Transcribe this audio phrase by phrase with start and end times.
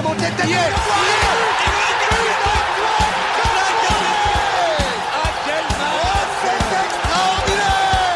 [0.00, 0.50] est de.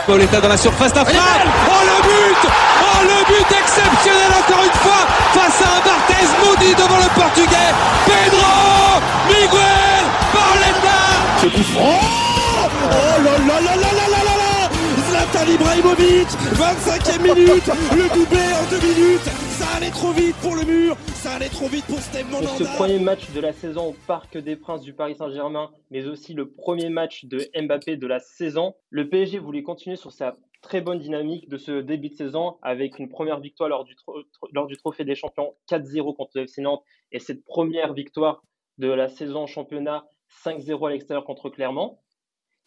[0.06, 1.20] Paul est dans la surface d'affaire.
[1.66, 2.50] Oh le but.
[2.82, 7.72] Oh le but exceptionnel encore une fois face à un Barthez maudit devant le portugais.
[8.04, 11.00] Pedro Miguel Pauletta.
[11.40, 11.46] Ce
[11.78, 13.33] Oh là
[15.44, 19.28] Zlatan Ibrahimovic 25e minute Le doublé en deux minutes.
[19.58, 22.64] Ça allait trop vite pour le mur Ça allait trop vite pour Steve Pour ce
[22.76, 26.50] premier match de la saison au Parc des Princes du Paris Saint-Germain, mais aussi le
[26.50, 30.98] premier match de Mbappé de la saison, le PSG voulait continuer sur sa très bonne
[30.98, 33.94] dynamique de ce début de saison avec une première victoire lors du,
[34.52, 36.82] lors du Trophée des Champions 4-0 contre le FC Nantes.
[37.12, 38.42] Et cette première victoire
[38.78, 40.04] de la saison en championnat
[40.44, 41.98] 5-0 à l'extérieur contre Clermont.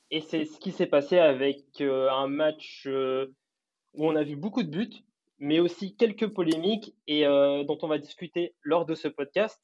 [0.10, 3.28] Et c'est ce qui s'est passé avec euh, un match euh,
[3.94, 5.04] où on a vu beaucoup de buts,
[5.40, 9.60] mais aussi quelques polémiques et euh, dont on va discuter lors de ce podcast.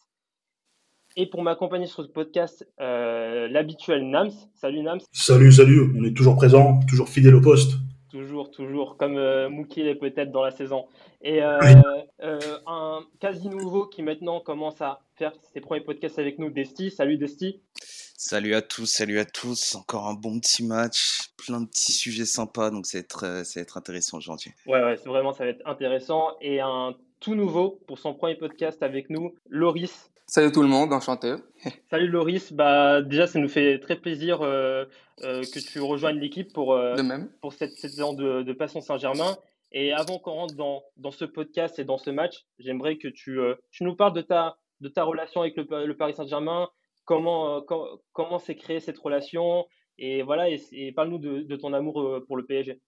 [1.15, 4.31] Et pour m'accompagner sur ce podcast, l'habituel Nams.
[4.55, 4.99] Salut Nams.
[5.11, 5.93] Salut, salut.
[5.95, 7.73] On est toujours présent, toujours fidèle au poste.
[8.09, 9.47] Toujours, toujours, comme euh,
[9.77, 10.85] est peut-être dans la saison.
[11.21, 16.89] Et un quasi nouveau qui maintenant commence à faire ses premiers podcasts avec nous, Desti.
[16.89, 17.61] Salut Desti.
[18.15, 19.75] Salut à tous, salut à tous.
[19.75, 23.43] Encore un bon petit match, plein de petits sujets sympas, donc ça va être, euh,
[23.43, 24.51] ça va être intéressant aujourd'hui.
[24.67, 26.37] Ouais, ouais, vraiment, ça va être intéressant.
[26.39, 30.11] Et un tout nouveau pour son premier podcast avec nous, Loris.
[30.27, 31.35] Salut tout le monde, enchanté.
[31.89, 34.85] Salut Loris, bah déjà ça nous fait très plaisir euh,
[35.23, 36.79] euh, que tu rejoignes l'équipe pour,
[37.41, 39.37] pour cette, saison de, de Passion Saint-Germain.
[39.71, 43.39] Et avant qu'on rentre dans, dans, ce podcast et dans ce match, j'aimerais que tu,
[43.71, 46.69] tu nous parles de ta, de ta relation avec le, le Paris Saint-Germain,
[47.05, 47.61] comment, euh,
[48.13, 49.65] comment s'est créée cette relation
[49.97, 52.79] et voilà et, parle-nous de, ton amour euh, pour le PSG.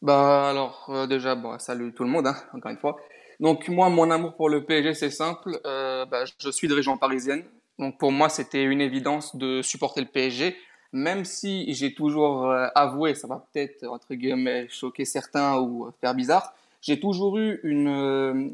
[0.00, 2.96] Bah alors euh, déjà bon, salut tout le monde hein, encore une fois.
[3.40, 7.44] Donc moi mon amour pour le PSG c'est simple, bah, je suis de région parisienne.
[7.78, 10.56] Donc pour moi c'était une évidence de supporter le PSG,
[10.92, 16.52] même si j'ai toujours avoué, ça va peut-être entre guillemets choquer certains ou faire bizarre,
[16.82, 18.52] j'ai toujours eu une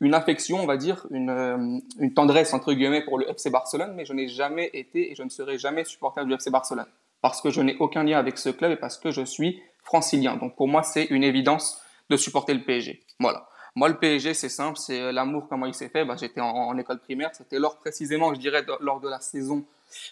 [0.00, 4.04] une affection, on va dire, une, euh, tendresse entre guillemets pour le FC Barcelone, mais
[4.04, 6.86] je n'ai jamais été et je ne serai jamais supporter du FC Barcelone
[7.22, 10.36] parce que je n'ai aucun lien avec ce club et parce que je suis francilien.
[10.36, 11.80] Donc pour moi, c'est une évidence
[12.10, 13.02] de supporter le PSG.
[13.18, 13.48] Voilà.
[13.74, 16.04] Moi, le PSG, c'est simple, c'est euh, l'amour, comment il s'est fait.
[16.04, 19.64] Bah, J'étais en, école primaire, c'était lors précisément, je dirais, lors de la saison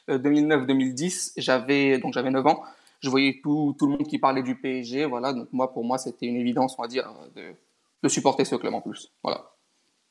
[0.09, 1.05] 2009-2010.
[1.05, 2.63] Euh, j'avais donc j'avais 9 ans.
[3.01, 5.05] Je voyais tout, tout le monde qui parlait du PSG.
[5.05, 5.33] Voilà.
[5.33, 7.55] Donc moi, pour moi, c'était une évidence, on va dire, de,
[8.03, 9.13] de supporter ce club en plus.
[9.23, 9.54] Voilà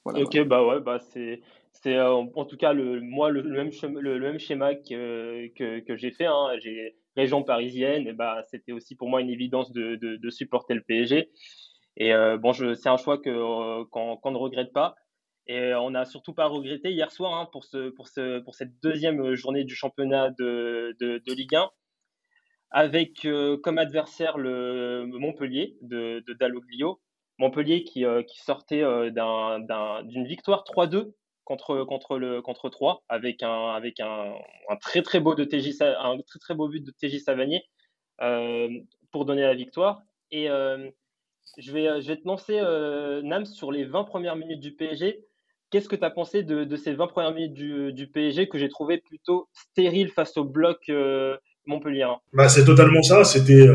[0.05, 1.41] ok, bah ouais, bah c'est,
[1.71, 5.79] c'est euh, en tout cas le, moi le, même, schéma, le, même schéma que, que,
[5.79, 6.25] que j'ai fait.
[6.25, 6.51] Hein.
[6.59, 10.73] J'ai région parisienne, et bah c'était aussi pour moi une évidence de, de, de supporter
[10.73, 11.29] le PSG.
[11.97, 14.95] Et euh, bon, je, c'est un choix que euh, qu'on, ne regrette pas.
[15.47, 18.79] Et on n'a surtout pas regretté hier soir hein, pour, ce, pour, ce, pour cette
[18.81, 21.69] deuxième journée du championnat de, de, de Ligue 1,
[22.71, 23.27] avec
[23.61, 27.01] comme adversaire le Montpellier de, de Dalloglio,
[27.39, 29.09] Montpellier qui, euh, sortait euh,
[30.03, 31.13] d'une victoire 3-2
[31.43, 34.33] contre, contre, contre 3 avec un, avec un,
[34.81, 37.63] très très beau de TJ, un très très beau but de TJ Savanier
[38.21, 38.69] euh,
[39.11, 40.01] pour donner la victoire.
[40.31, 42.59] Et je, vais, je vais te lancer,
[43.23, 45.25] Nams, sur les 20 premières minutes du PSG.
[45.69, 48.69] Qu'est-ce que tu as pensé de, ces 20 premières minutes du, du PSG que j'ai
[48.69, 50.89] trouvé plutôt stérile face au bloc
[51.65, 53.23] Montpellier bah, C'est totalement ça.
[53.23, 53.67] C'était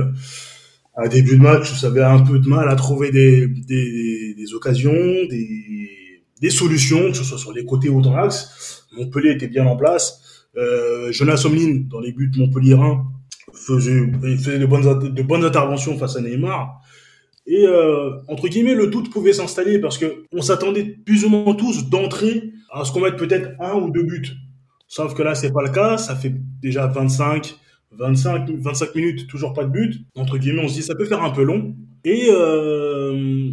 [0.99, 4.93] à début de match, ça avait un peu de mal à trouver des, des, occasions,
[4.93, 8.85] des, des, solutions, que ce soit sur les côtés ou dans l'axe.
[8.97, 10.49] Montpellier était bien en place.
[10.57, 13.05] Euh, Jonas Omlin, dans les buts Montpellier 1,
[13.55, 16.81] faisait, de, bonnes, de bonnes interventions face à Neymar.
[17.47, 21.55] Et euh, entre guillemets, le doute pouvait s'installer parce que on s'attendait plus ou moins
[21.55, 24.33] tous d'entrer à ce qu'on mette peut-être un ou deux buts.
[24.89, 25.97] Sauf que là, c'est pas le cas.
[25.97, 27.57] Ça fait déjà 25,
[27.93, 30.01] 25, 25 minutes, toujours pas de but.
[30.17, 31.75] Entre guillemets, on se dit ça peut faire un peu long.
[32.05, 33.51] Et euh,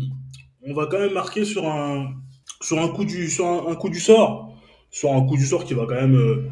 [0.63, 2.13] on va quand même marquer sur un,
[2.61, 4.55] sur un, coup, du, sur un, coup du sort.
[4.91, 6.43] Sur un coup du sort qui va quand même euh,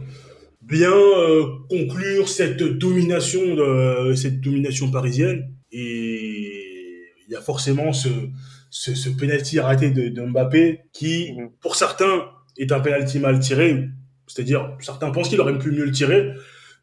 [0.61, 5.53] bien euh, conclure cette domination, de, cette domination parisienne.
[5.71, 6.63] Et
[7.27, 8.09] il y a forcément ce,
[8.69, 11.49] ce, ce penalty raté de, de, Mbappé qui, mhm.
[11.61, 12.25] pour certains,
[12.57, 13.87] est un penalty mal tiré.
[14.27, 16.33] C'est-à-dire, certains pensent qu'il aurait pu mieux le tirer.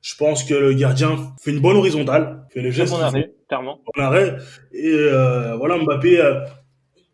[0.02, 2.92] Je pense que le gardien fait une bonne horizontale, fait le geste.
[2.92, 3.80] Bon arrêt, clairement.
[3.94, 4.36] Bon arrêt.
[4.72, 6.40] Et euh, voilà, Mbappé, euh,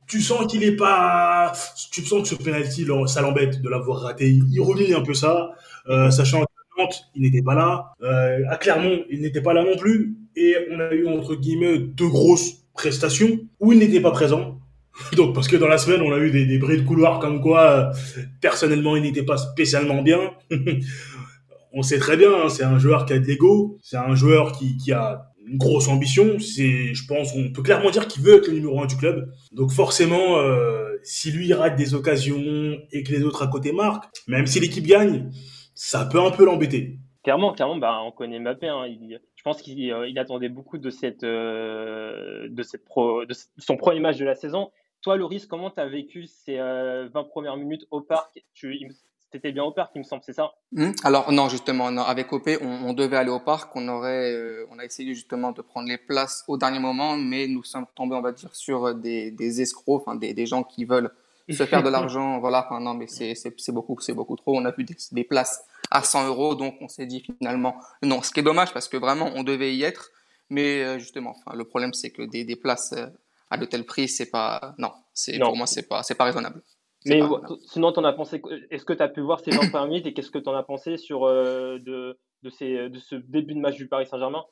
[0.06, 1.52] tu sens qu'il est pas.
[1.90, 4.28] Tu sens que ce penalty, ça l'embête de l'avoir raté.
[4.28, 5.50] Il remue un peu ça,
[5.88, 6.46] euh, sachant que
[6.78, 7.94] Nantes, il n'était pas là.
[8.48, 10.16] À Clermont, il n'était pas là non plus.
[10.36, 14.60] Et on a eu entre guillemets deux grosses prestations où il n'était pas présent.
[15.16, 17.40] Donc, parce que dans la semaine, on a eu des, des bris de couloir comme
[17.40, 17.90] quoi,
[18.40, 20.20] personnellement, il n'était pas spécialement bien.
[21.76, 24.52] on sait très bien, hein, c'est un joueur qui a de l'ego, c'est un joueur
[24.52, 26.38] qui, a une grosse ambition.
[26.38, 29.30] C'est, je pense, on peut clairement dire qu'il veut être le numéro un du club.
[29.52, 34.06] Donc forcément, euh, si lui rate des occasions et que les autres à côté marquent,
[34.26, 35.30] même si l'équipe gagne,
[35.74, 36.98] ça peut un peu l'embêter.
[37.22, 38.68] Clairement, clairement, bah, on connaît Mbappé.
[38.68, 38.86] Hein,
[39.34, 42.48] je pense qu'il euh, attendait beaucoup de cette, euh,
[42.86, 44.70] pro, de son premier match de la saison.
[45.02, 48.42] Toi, Loris, comment tu vécu ces 20 premières minutes au parc?
[49.32, 50.54] C'était bien au parc, il me semble, c'est ça?
[50.72, 50.92] Hmm?
[51.02, 53.74] Alors non, justement, avec OP, on, devait aller au parc.
[53.74, 57.48] On aurait, euh, on a essayé justement de prendre les places au dernier moment, mais
[57.48, 60.84] nous sommes tombés, on va dire, sur des, des escrocs, enfin des, des, gens qui
[60.84, 61.10] veulent
[61.50, 62.38] se faire de l'argent.
[62.38, 64.56] voilà, enfin non, mais c'est beaucoup, c'est beaucoup trop.
[64.56, 68.22] On a vu des, places à 100 euros, donc on s'est dit finalement non.
[68.22, 70.10] Ce qui est dommage parce que vraiment on devait y être,
[70.50, 73.06] mais euh, justement, enfin le problème c'est que des, des places euh,
[73.50, 76.62] à de tel prix, c'est pas, non, c'est pour moi c'est pas, c'est pas raisonnable.
[77.06, 77.20] Mais
[77.66, 78.42] sinon, t'en as pensé.
[78.70, 80.54] Est-ce que tu as pu voir ces 20 premières minutes et qu'est-ce que tu en
[80.54, 84.44] as pensé sur euh, de, de, ces, de ce début de match du Paris Saint-Germain?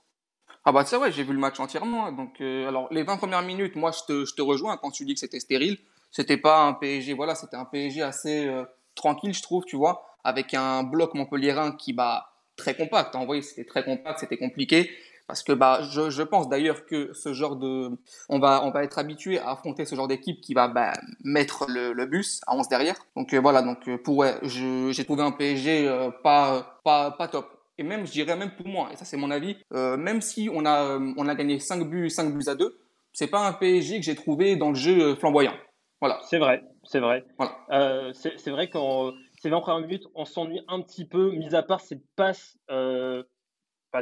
[0.64, 2.10] Ah bah c'est vrai, j'ai vu le match entièrement.
[2.12, 5.04] Donc euh, alors les 20 premières minutes, moi je te, je te rejoins quand tu
[5.04, 5.78] dis que c'était stérile.
[6.10, 8.64] C'était pas un PSG, voilà, c'était un PSG assez euh,
[8.94, 13.14] tranquille, je trouve, tu vois, avec un bloc montpelliérain qui bah très compact.
[13.16, 14.90] En vrai, c'était très compact, c'était compliqué.
[15.26, 17.90] Parce que bah, je, je pense d'ailleurs que ce genre de,
[18.28, 20.92] on va, on va être habitué à affronter ce genre d'équipe qui va bah,
[21.22, 22.96] mettre le, le, bus à 11 derrière.
[23.16, 27.28] Donc euh, voilà, donc euh, pour ouais, j'ai trouvé un PSG euh, pas, pas, pas
[27.28, 27.50] top.
[27.78, 30.64] Et même, je dirais même pour moi, et ça c'est mon avis, même si on
[30.64, 32.78] a, on a gagné 5 buts, 5 buts à 2,
[33.12, 35.54] c'est pas un PSG que j'ai trouvé dans le jeu flamboyant.
[36.00, 36.20] Voilà.
[36.22, 37.24] C'est vrai, c'est vrai.
[37.36, 38.12] Voilà.
[38.14, 39.10] c'est vrai qu'en
[39.40, 42.56] ces 20 premières minutes, on s'ennuie un petit peu, mis à part ces passes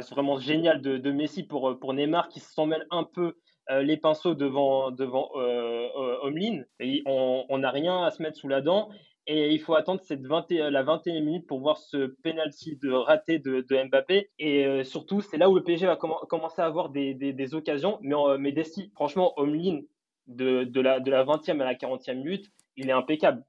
[0.01, 3.35] c'est vraiment génial de, Messi pour, euh, pour Neymar qui s'en mêle un peu
[3.69, 8.61] euh, les pinceaux devant, devant euh, euh on n'a rien à se mettre sous la
[8.61, 8.89] dent.
[9.25, 13.39] Et il faut attendre cette 20, la 21 minutes pour voir ce penalty de raté
[13.39, 14.29] de, Mbappé.
[14.37, 17.99] Et surtout, c'est là où le PSG va commencer à avoir des, des, des occasions.
[18.01, 19.79] Mais, mais Desti, franchement, Omlin,
[20.27, 23.45] de, de, la, de la 20e à la 40e minute, il est impeccable.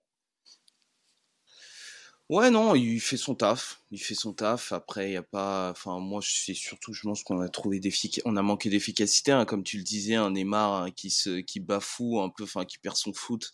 [2.31, 3.83] Ouais, non, il fait son taf.
[3.91, 4.73] Il fait son taf.
[4.73, 5.71] Après, il y a pas.
[5.71, 7.81] Enfin, moi, c'est surtout, je pense qu'on a trouvé
[8.25, 11.61] on a manqué d'efficacité, hein, comme tu le disais, un Neymar hein, qui se, qui
[11.61, 13.53] bafoue un peu, enfin, qui perd son foot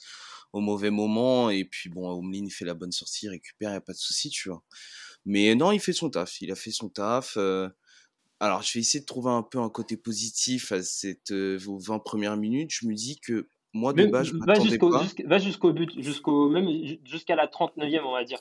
[0.53, 1.51] au mauvais moment.
[1.51, 3.93] Et puis, bon, Omlin, il fait la bonne sortie, il récupère, il y a pas
[3.93, 4.63] de souci, tu vois.
[5.25, 6.41] Mais non, il fait son taf.
[6.41, 7.37] Il a fait son taf.
[7.37, 7.69] Euh.
[8.39, 11.79] Alors, je vais essayer de trouver un peu un côté positif à cette, euh, vos
[11.79, 12.71] 20 premières minutes.
[12.73, 15.05] Je me dis que moi, de base, je m'attendais pas.
[15.27, 16.69] va jusqu'au but, jusqu'au, même
[17.05, 18.41] jusqu'à la 39e, on va dire.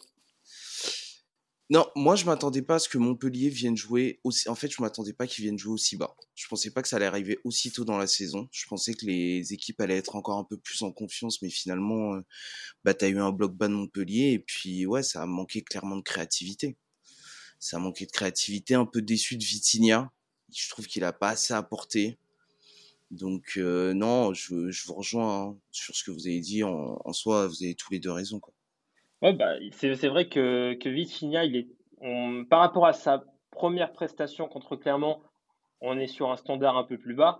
[1.72, 4.50] Non, moi je m'attendais pas à ce que Montpellier vienne jouer aussi.
[4.50, 6.16] En fait, je m'attendais pas qu'ils viennent jouer aussi bas.
[6.34, 8.50] Je pensais pas que ça allait arriver aussitôt dans la saison.
[8.52, 12.16] Je pensais que les équipes allaient être encore un peu plus en confiance, mais finalement,
[12.16, 12.22] euh,
[12.84, 15.98] bah t'as eu un bloc bas de Montpellier et puis ouais, ça a manqué clairement
[15.98, 16.76] de créativité.
[17.60, 20.12] Ça a manqué de créativité, un peu déçu de Vitinha.
[20.54, 22.18] Je trouve qu'il a pas assez apporté.
[23.12, 26.64] Donc euh, non, je, je vous rejoins hein, sur ce que vous avez dit.
[26.64, 28.40] En, en soi, vous avez tous les deux raison.
[28.40, 28.54] Quoi.
[29.22, 31.68] Ouais, bah, c'est, c'est vrai que, que Vitinha, il est,
[32.50, 35.22] par rapport à sa première prestation contre Clermont,
[35.82, 37.40] on est sur un standard un peu plus bas.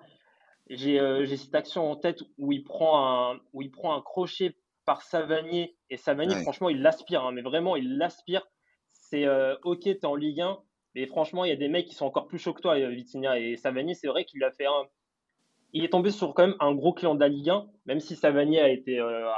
[0.70, 4.02] J'ai, euh, j'ai cette action en tête où il prend un, où il prend un
[4.02, 4.56] crochet
[4.86, 8.48] par Savanier et Savanier, franchement, il l'aspire, hein, mais vraiment, il l'aspire.
[8.92, 10.60] C'est euh, ok, t'es en Ligue 1,
[10.96, 12.90] mais franchement, il y a des mecs qui sont encore plus chauds que toi, euh,
[12.90, 13.94] Vitinha et Savanier.
[13.94, 14.86] C'est vrai qu'il a fait un,
[15.74, 18.16] il est tombé sur quand même un gros client de la Ligue 1, même si
[18.16, 19.30] Savanier a été euh,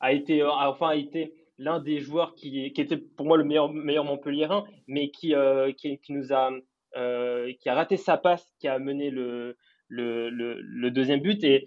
[0.00, 3.44] a été, euh, enfin, a été l'un des joueurs qui, qui, était pour moi le
[3.44, 6.50] meilleur, meilleur Montpellierin, mais qui, euh, qui, qui, nous a,
[6.96, 9.56] euh, qui a raté sa passe, qui a mené le,
[9.88, 11.42] le, le, deuxième but.
[11.44, 11.66] Et,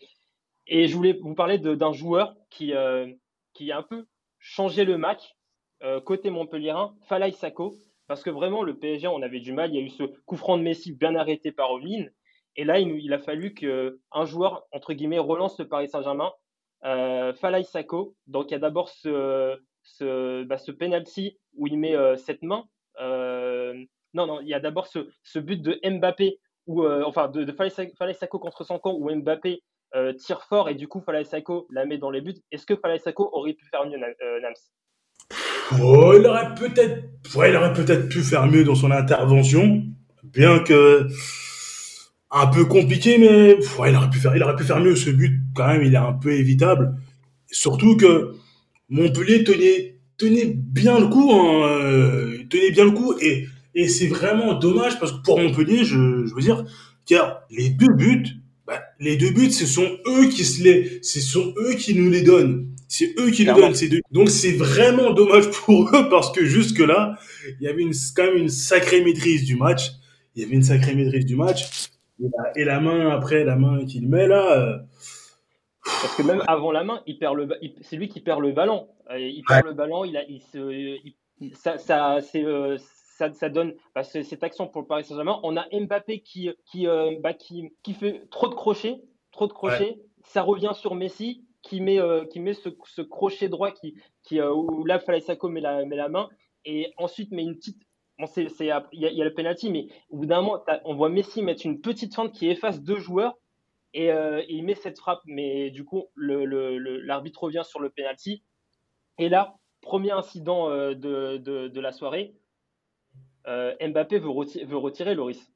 [0.68, 2.74] et je voulais vous parler d'un joueur qui,
[3.54, 4.06] qui a un peu
[4.38, 5.36] changé le match
[6.06, 7.74] côté Montpellierin, Falaï Sako,
[8.08, 9.74] parce que vraiment le PSG, on avait du mal.
[9.74, 12.06] Il y a eu ce coup franc de Messi bien arrêté par Ovin.
[12.56, 16.32] Et là, il, il a fallu qu'un joueur, entre guillemets, relance le Paris Saint-Germain
[16.86, 18.16] euh, Falai Sako.
[18.28, 22.64] Donc il y a d'abord ce, ce, bah, penalty où il met euh, cette main.
[23.02, 23.74] Euh,
[24.14, 28.14] non, non, il y a d'abord ce, but de Mbappé, ou enfin de, de Falai
[28.14, 29.62] Sako contre son camp où Mbappé
[30.18, 32.36] tire fort et du coup Falai Sako la met dans les buts.
[32.52, 34.54] Est-ce que Falai Sako aurait pu faire mieux, Nams?
[35.82, 37.04] Oh, il aurait peut-être,
[37.36, 39.84] ouais, peut-être pu faire mieux dans son intervention,
[40.24, 41.08] bien que
[42.32, 43.58] un peu compliqué, mais
[43.88, 44.96] il aurait pu faire, il aurait pu faire mieux.
[44.96, 46.96] Ce but, quand même, il est un peu évitable.
[47.52, 48.32] Surtout que
[48.88, 54.08] Montpellier tenait, tenait bien le coup, hein, euh, tenait bien le coup, et, et c'est
[54.08, 56.64] vraiment dommage parce que pour Montpellier, je, je veux dire,
[57.06, 61.20] car les deux buts, bah, les deux buts, ce sont eux qui se les, ce
[61.20, 62.68] sont eux qui nous les donnent.
[62.88, 64.00] C'est eux qui nous donnent ces deux.
[64.12, 67.18] Donc c'est vraiment dommage pour eux parce que jusque là,
[67.60, 69.92] il y avait une, quand même une sacrée maîtrise du match.
[70.36, 71.66] Il y avait une sacrée maîtrise du match.
[72.56, 74.58] Et la, main après, la main qu'il met là.
[74.58, 74.78] Euh,
[76.02, 77.50] parce que même avant la main, il perd le,
[77.82, 78.88] c'est lui qui perd le ballon.
[79.10, 80.98] Euh, il perd le ballon, il a, il se,
[81.54, 82.78] ça, ça, c'est, euh,
[83.18, 85.40] ça, ça, donne bah, cette action pour le Paris Saint-Germain.
[85.44, 86.88] On a Mbappé qui, qui,
[87.22, 89.02] bah, qui, qui, fait trop de crochets,
[89.32, 90.00] trop de crochets.
[90.24, 92.00] Ça revient sur Messi qui met,
[92.32, 96.10] qui met ce, ce, crochet droit qui, qui où là Falaisako met la, met la
[96.10, 96.30] main
[96.66, 97.82] et ensuite met une petite
[98.20, 101.66] Bon, il y, a le penalty, mais au bout d'un moment, on voit Messi mettre
[101.66, 103.39] une petite fente qui efface deux joueurs
[103.94, 105.22] et, euh, il met cette frappe.
[105.26, 108.44] Mais du coup, l'arbitre revient sur le penalty.
[109.18, 112.36] Et là, premier incident euh, de, la soirée,
[113.48, 115.52] euh, Mbappé veut, retirer, veut retirer Loris.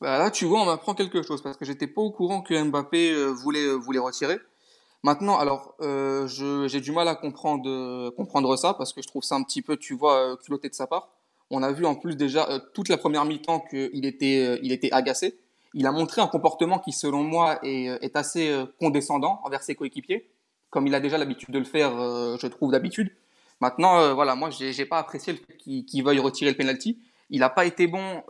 [0.00, 2.60] Bah là, tu vois, on m'apprend quelque chose parce que j'étais pas au courant que
[2.60, 4.38] Mbappé voulait, voulait retirer.
[5.02, 5.76] Maintenant, alors,
[6.26, 9.76] j'ai du mal à comprendre, comprendre ça parce que je trouve ça un petit peu,
[9.76, 11.10] tu vois, culotté de sa part.
[11.50, 15.38] On a vu en plus déjà toute la première mi-temps qu'il était, il était agacé.
[15.74, 19.74] Il a montré un comportement qui, selon moi, est, euh, est assez condescendant envers ses
[19.74, 20.30] coéquipiers,
[20.70, 21.92] comme il a déjà l'habitude de le faire,
[22.38, 23.12] je trouve, d'habitude.
[23.60, 27.00] Maintenant, voilà, moi, j'ai, j'ai pas apprécié le fait qu'il, veuille retirer le penalty.
[27.28, 28.22] Il n'a pas été bon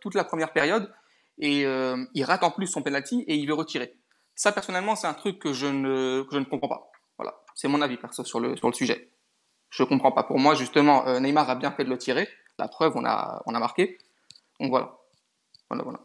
[0.00, 0.92] toute la première période
[1.38, 3.94] et il rate en plus son penalty et il veut retirer.
[4.34, 6.90] Ça, personnellement, c'est un truc que je ne, que je ne comprends pas.
[7.16, 9.12] Voilà, c'est mon avis perso sur le, sur le sujet.
[9.70, 10.24] Je comprends pas.
[10.24, 12.28] Pour moi, justement, Neymar a bien fait de le tirer.
[12.58, 13.98] La preuve, on a, on a marqué.
[14.60, 14.98] Donc voilà.
[15.70, 16.00] Voilà, voilà.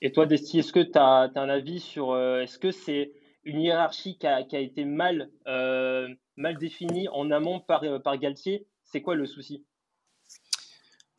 [0.00, 2.12] Et toi, Desti, est-ce que tu as, un avis sur.
[2.12, 3.12] Euh, est-ce que c'est
[3.44, 8.66] une hiérarchie qui a, été mal, euh, mal définie en amont par, euh, par Galtier?
[8.84, 9.64] C'est quoi le souci?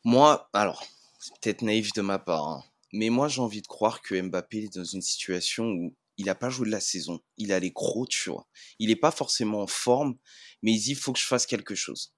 [0.04, 0.82] Moi, alors,
[1.18, 4.64] c'est peut-être naïf de ma part, hein, mais moi j'ai envie de croire que Mbappé
[4.64, 7.20] est dans une situation où il n'a pas joué de la saison.
[7.36, 8.46] Il a les crocs, tu vois.
[8.78, 10.16] Il n'est pas forcément en forme,
[10.62, 12.14] mais il dit il faut que je fasse quelque chose.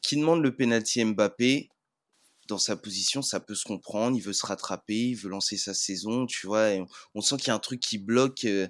[0.00, 1.68] Qui demande le penalty Mbappé
[2.48, 4.16] dans sa position, ça peut se comprendre.
[4.16, 6.70] Il veut se rattraper, il veut lancer sa saison, tu vois.
[7.14, 8.68] on, sent qu'il y a un truc qui bloque, euh,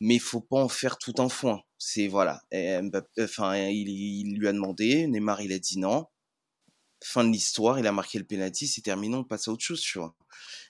[0.00, 1.60] mais faut pas en faire tout un foin.
[1.78, 2.42] C'est voilà.
[3.20, 6.06] enfin, il, il, lui a demandé, Neymar, il a dit non.
[7.06, 9.80] Fin de l'histoire, il a marqué le penalty, c'est terminé, on passe à autre chose,
[9.80, 10.14] tu vois.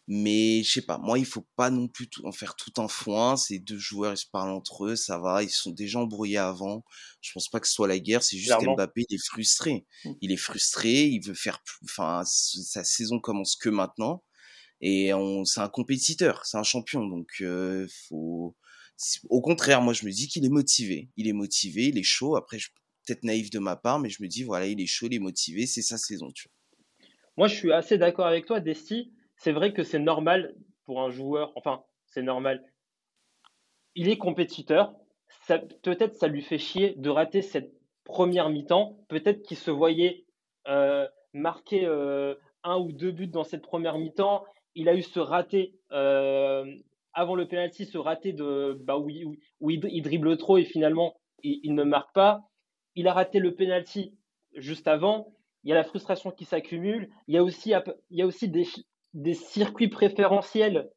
[0.09, 3.37] Mais je sais pas, moi il faut pas non plus en faire tout un foin.
[3.37, 6.85] Ces deux joueurs ils se parlent entre eux, ça va, ils sont déjà embrouillés avant.
[7.23, 9.87] Je pense pas que ce soit la guerre, c'est juste qu'Mbappé il est frustré.
[10.05, 10.13] Mmh.
[10.21, 14.23] Il est frustré, il veut faire, enfin sa saison commence que maintenant
[14.81, 18.55] et on, c'est un compétiteur, c'est un champion, donc euh, faut.
[19.31, 22.37] Au contraire, moi je me dis qu'il est motivé, il est motivé, il est chaud.
[22.37, 22.71] Après, je
[23.07, 25.19] peut-être naïf de ma part, mais je me dis voilà, il est chaud, il est
[25.21, 27.09] motivé, c'est sa saison, tu vois.
[27.37, 30.55] Moi, je suis assez d'accord avec toi, Desti c'est vrai que c'est normal
[30.87, 32.65] pour un joueur, enfin, c'est normal.
[33.95, 34.95] Il est compétiteur.
[35.83, 37.73] Peut-être ça lui fait chier de rater cette
[38.05, 38.99] première mi-temps.
[39.09, 40.25] Peut-être qu'il se voyait
[40.69, 44.45] euh, marquer euh, un ou deux buts dans cette première mi-temps.
[44.75, 46.65] Il a eu ce raté euh,
[47.13, 51.85] avant le penalty, ce raté de bah, où, il, dribble trop et finalement il, ne
[51.85, 52.49] marque pas.
[52.95, 54.15] Il a raté le penalty
[54.55, 55.33] juste avant.
[55.65, 57.11] Il y a la frustration qui s'accumule.
[57.27, 57.73] Il y a aussi,
[58.11, 58.67] il y a aussi des,
[59.15, 60.91] des circuits préférentiels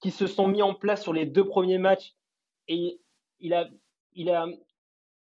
[0.00, 2.14] qui se sont mis en place sur les deux premiers matchs
[2.68, 3.00] et
[3.40, 3.68] il a,
[4.14, 4.46] il a,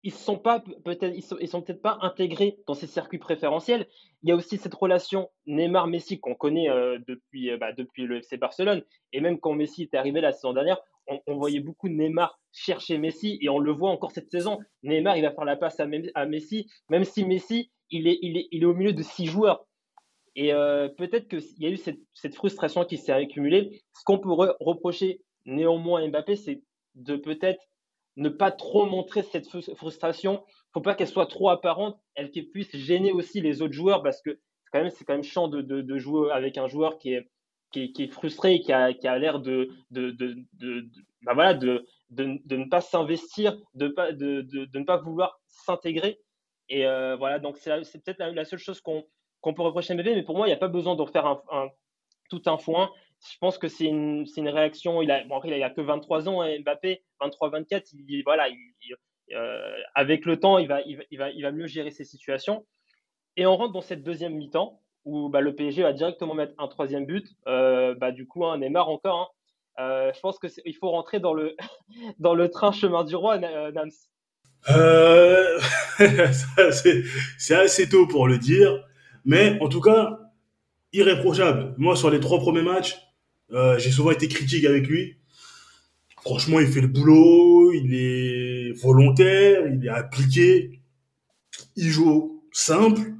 [0.03, 3.89] ils sont peut-être, ils sont, peut-être pas intégrés dans ces circuits préférentiels.
[4.23, 8.19] Il y a aussi cette relation Neymar-Messi qu'on connaît euh, depuis, euh, bah, depuis le
[8.19, 8.83] FC Barcelone
[9.13, 10.79] et même quand Messi était arrivé la saison dernière,
[11.27, 14.59] on, voyait beaucoup Neymar chercher Messi et on le voit encore cette saison.
[14.83, 18.49] Neymar, il va faire la passe à, Messi, même si Messi, il est, il est,
[18.53, 19.67] il est au milieu de six joueurs.
[20.37, 23.83] Et euh, peut-être qu'il y a eu cette, frustration qui s'est accumulée.
[23.93, 26.63] Ce qu'on peut reprocher néanmoins à Mbappé, c'est
[26.95, 27.61] de peut-être
[28.17, 30.35] ne pas trop montrer cette frustration.
[30.35, 34.03] Il ne faut pas qu'elle soit trop apparente, elle puisse gêner aussi les autres joueurs
[34.03, 37.29] parce que c'est quand même, c'est même chiant de, jouer avec un joueur qui est,
[37.73, 40.15] qui est, frustré qui a, qui a l'air de, de,
[41.23, 46.21] bah voilà, de, de, ne pas s'investir, de, pas, de, ne pas vouloir s'intégrer.
[46.69, 47.71] Et euh, voilà, donc c'est,
[48.03, 49.05] peut-être la, seule chose qu'on
[49.41, 51.25] qu'on peut reprocher à Mbappé, mais pour moi, il n'y a pas besoin d'en faire
[51.27, 51.69] un,
[52.29, 52.91] tout un foin.
[53.25, 55.01] Je pense que c'est une, une, réaction.
[55.01, 57.91] Il a, bon, il a que 23 ans, hein, Mbappé, 23-24.
[58.09, 58.49] Il, voilà,
[59.33, 62.67] euh, avec le temps, il va, il, va, il va mieux gérer ses situations.
[63.37, 66.69] Et on rentre dans cette deuxième mi-temps où bah, le PSG va directement mettre un
[66.69, 67.27] troisième but.
[67.47, 69.21] Euh, bah, du coup, hein, Neymar encore.
[69.21, 69.29] Hein.
[69.83, 71.57] Euh, je pense qu'il faut rentrer dans le,
[72.51, 73.91] train chemin du roi, Nams.
[77.39, 78.85] c'est assez tôt pour le dire.
[79.25, 80.19] Mais en tout cas,
[80.93, 81.75] irréprochable.
[81.79, 82.99] Moi, sur les trois premiers matchs,
[83.53, 85.17] euh, j'ai souvent été critique avec lui.
[86.23, 90.83] Franchement, il fait le boulot, il est volontaire, il est appliqué,
[91.77, 93.15] il joue simple.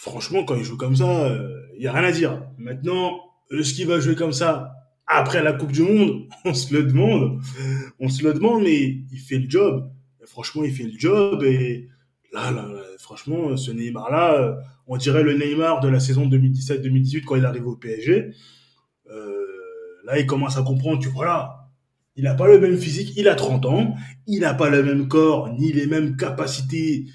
[0.00, 1.28] Franchement, quand il joue comme ça,
[1.76, 2.40] il y a rien à dire.
[2.56, 3.18] Maintenant,
[3.50, 4.72] est-ce qu'il va jouer comme ça
[5.08, 7.40] après la Coupe du Monde On se le demande.
[7.98, 8.78] On se le demande, mais
[9.10, 9.90] il fait le job.
[10.24, 11.88] franchement, il fait le job et
[12.32, 12.54] là,
[12.98, 17.74] franchement, ce Neymar-là, on dirait le Neymar de la saison 2017-2018 quand il arrive au
[17.74, 18.30] PSG.
[19.10, 19.44] Euh,
[20.04, 21.70] là, il commence à comprendre que voilà,
[22.16, 23.94] il n'a pas le même physique, il a 30 ans,
[24.26, 27.06] il n'a pas le même corps, ni les mêmes capacités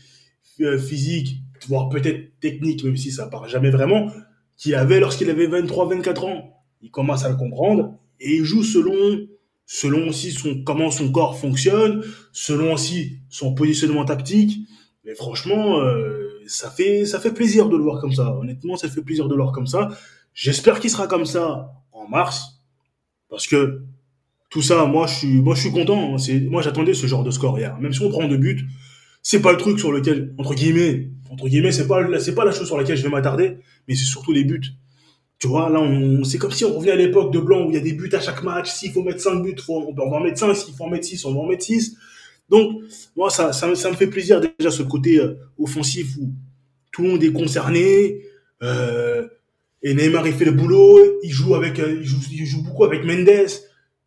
[0.61, 4.11] euh, physiques, voire peut-être techniques, même si ça part jamais vraiment,
[4.57, 6.63] qu'il avait lorsqu'il avait 23-24 ans.
[6.81, 9.27] Il commence à le comprendre et il joue selon
[9.65, 14.67] selon aussi son comment son corps fonctionne, selon aussi son positionnement tactique.
[15.05, 18.35] Mais franchement, euh, ça fait ça fait plaisir de le voir comme ça.
[18.35, 19.89] Honnêtement, ça fait plaisir de le voir comme ça.
[20.33, 22.61] J'espère qu'il sera comme ça en mars,
[23.29, 23.83] parce que
[24.49, 26.17] tout ça, moi je suis moi je suis content.
[26.17, 27.77] C'est moi j'attendais ce genre de score hier.
[27.79, 28.67] Même si on prend deux buts,
[29.23, 32.51] c'est pas le truc sur lequel entre guillemets entre guillemets c'est pas c'est pas la
[32.51, 34.61] chose sur laquelle je vais m'attarder, mais c'est surtout les buts.
[35.39, 35.81] Tu vois, là,
[36.23, 38.09] c'est comme si on revenait à l'époque de Blanc où il y a des buts
[38.13, 38.71] à chaque match.
[38.71, 40.53] S'il faut mettre 5 buts, on va en mettre 5.
[40.55, 41.97] S'il faut en mettre 6, on va en mettre 6.
[42.47, 42.81] Donc,
[43.17, 46.31] moi, ça, ça, ça me fait plaisir déjà ce côté euh, offensif où
[46.93, 48.21] tout le monde est concerné.
[48.61, 49.27] Euh,
[49.81, 50.97] et Neymar, il fait le boulot.
[51.23, 53.49] Il joue avec, euh, il joue, il joue beaucoup avec Mendes.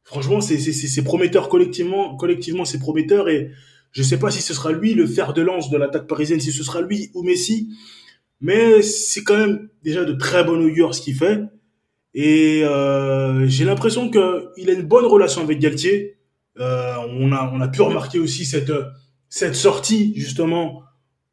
[0.04, 2.16] Franchement, c'est, c'est, c'est prometteur collectivement.
[2.16, 3.28] Collectivement, c'est prometteur.
[3.28, 3.50] Et
[3.96, 6.52] je sais pas si ce sera lui le fer de lance de l'attaque parisienne, si
[6.52, 7.70] ce sera lui ou Messi.
[8.42, 11.40] Mais c'est quand même déjà de très bon augure ce qu'il fait.
[12.12, 16.18] Et euh, j'ai l'impression qu'il a une bonne relation avec Galtier.
[16.60, 20.82] Euh, on, a, pu remarquer aussi cette, sortie, justement,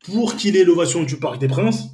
[0.05, 1.89] pour qu'il ait l'ovation du Parc des Princes.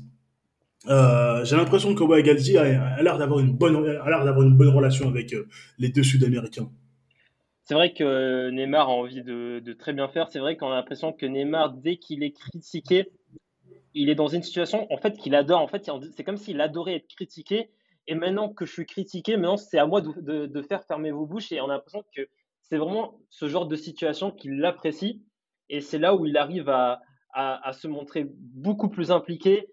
[0.88, 5.36] Euh, j'ai l'impression que Galtier a, l'air d'avoir une bonne relation avec
[5.80, 6.70] les deux Sud-Américains.
[7.70, 10.28] C'est vrai que Neymar a envie de, très bien faire.
[10.32, 13.12] C'est vrai qu'on a l'impression que Neymar, dès qu'il est critiqué,
[13.94, 15.62] il est dans une situation en fait qu'il adore.
[15.62, 17.70] En fait, c'est comme s'il adorait être critiqué.
[18.08, 21.52] Et maintenant que je suis critiqué, maintenant c'est à moi de, faire fermer vos bouches.
[21.52, 22.28] Et on a l'impression que
[22.64, 25.22] c'est vraiment ce genre de situation qu'il apprécie.
[25.70, 27.04] Et c'est là où il arrive à,
[27.74, 29.68] se montrer beaucoup plus impliqué,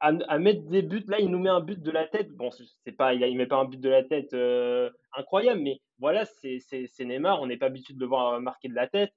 [0.00, 1.04] à, mettre des buts.
[1.08, 2.30] Là, il nous met un but de la tête.
[2.32, 2.50] Bon,
[2.84, 6.24] c'est pas, il, ne met pas un but de la tête euh, incroyable, mais voilà,
[6.24, 7.40] c'est Neymar.
[7.40, 9.12] On n'est pas habitué de le voir marquer de la tête.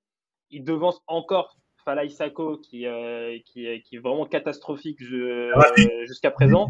[0.52, 6.69] Il devance encore Falaï Sako qui, euh, qui, qui, est vraiment catastrophique jusqu'à présent.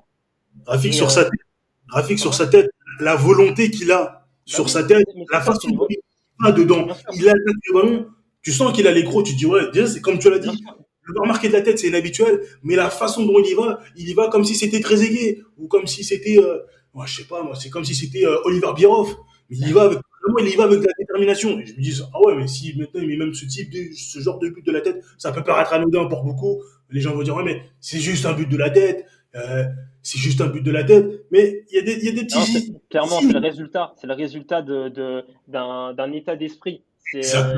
[0.66, 1.40] Graphique sur, sa euh, tête.
[1.88, 5.88] Graphique sur sa tête, la volonté qu'il a bah sur sa tête, la façon dont
[5.90, 5.98] il
[6.40, 8.08] va dedans, il a le ballon,
[8.42, 10.64] tu sens qu'il a les gros, tu dis ouais, c'est comme tu l'as dit,
[11.06, 14.10] le marquer de la tête c'est inhabituel, mais la façon dont il y va, il
[14.10, 16.60] y va comme si c'était très aigué, ou comme si c'était, euh,
[16.94, 19.16] moi je sais pas, moi c'est comme si c'était Oliver Bierhoff,
[19.50, 20.00] mais il y va avec
[20.40, 21.60] il y va avec la détermination.
[21.60, 23.94] Et je me dis, ah ouais, mais si maintenant il met même ce type, de,
[23.94, 26.62] ce genre de but de la tête, ça peut paraître anodin pour beaucoup.
[26.90, 29.06] Les gens vont dire, ouais, mais c'est juste un but de la tête.
[29.36, 29.66] Euh,
[30.02, 31.26] c'est juste un but de la tête.
[31.32, 32.74] Mais il y a des, y a des petits.
[32.90, 33.94] clairement, c'est le résultat.
[34.00, 36.84] C'est le résultat de, de, d'un, état d'esprit.
[37.16, 37.58] Euh,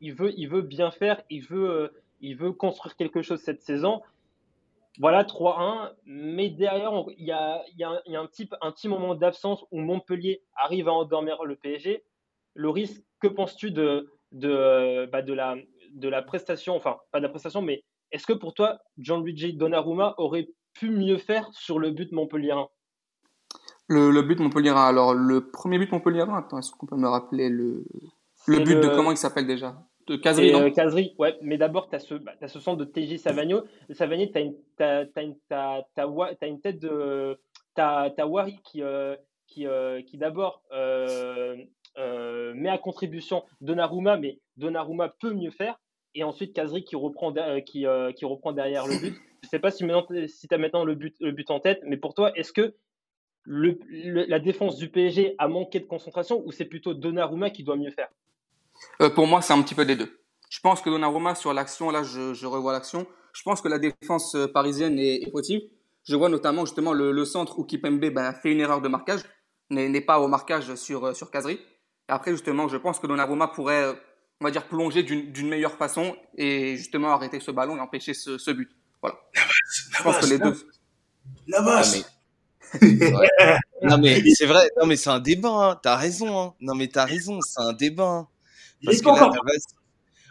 [0.00, 1.22] il, veut, il veut bien faire.
[1.30, 1.88] Il veut, euh,
[2.24, 4.00] il veut construire quelque chose cette saison.
[4.98, 5.92] Voilà, 3-1.
[6.06, 10.92] Mais derrière, il y a, un, petit, un petit moment d'absence où Montpellier arrive à
[10.92, 12.02] endormir le PSG.
[12.54, 15.56] Loris, que penses-tu de, de, bah, de, la,
[15.92, 20.14] de la prestation Enfin, pas de la prestation, mais est-ce que pour toi, Gianluigi Donnarumma
[20.18, 22.54] aurait pu mieux faire sur le but Montpellier
[23.88, 27.48] le, le, but Montpellier alors le premier but Montpellier attends, est-ce qu'on peut me rappeler
[27.48, 27.84] le,
[28.46, 29.76] le but de comment il s'appelle déjà?
[30.06, 30.66] De Casery, non?
[30.66, 31.36] euh, ouais.
[31.40, 33.64] Mais d'abord, tu as, ce, bah, ce centre de TJ Savagno.
[33.90, 34.54] Savagno, tu as, une,
[36.42, 37.38] une tête de.
[37.74, 45.08] Tu as, Wari qui, euh, qui, euh, qui d'abord met à contribution Donnarumma, mais Donnarumma
[45.20, 45.80] peut mieux faire.
[46.14, 47.32] Et ensuite, Kazri qui reprend,
[47.64, 47.86] qui,
[48.16, 49.14] qui reprend derrière le but.
[49.42, 49.84] Je ne sais pas si,
[50.28, 52.74] si tu as maintenant le but, le but en tête, mais pour toi, est-ce que
[53.42, 57.76] le, la défense du PSG a manqué de concentration ou c'est plutôt Donnarumma qui doit
[57.76, 58.08] mieux faire?
[59.00, 60.20] Euh, pour moi, c'est un petit peu des deux.
[60.50, 63.06] Je pense que Donnarumma, sur l'action, là, je, je revois l'action.
[63.32, 65.62] Je pense que la défense euh, parisienne est, est fautive.
[66.04, 69.20] Je vois notamment justement le, le centre où Kipembe ben, fait une erreur de marquage,
[69.70, 71.54] n'est pas au marquage sur, euh, sur Kazri.
[71.54, 73.98] Et après, justement, je pense que Donnarumma pourrait,
[74.40, 78.38] on va dire, plonger d'une meilleure façon et justement arrêter ce ballon et empêcher ce,
[78.38, 78.70] ce but.
[79.00, 79.18] Voilà.
[79.32, 80.54] je pense que les deux.
[81.48, 82.04] La base.
[82.74, 85.80] Ah, non mais c'est vrai, non mais c'est un débat, hein.
[85.82, 86.54] t'as raison, hein.
[86.60, 88.08] non mais t'as raison, c'est un débat.
[88.08, 88.28] Hein.
[88.84, 89.64] Parce que là, Navas...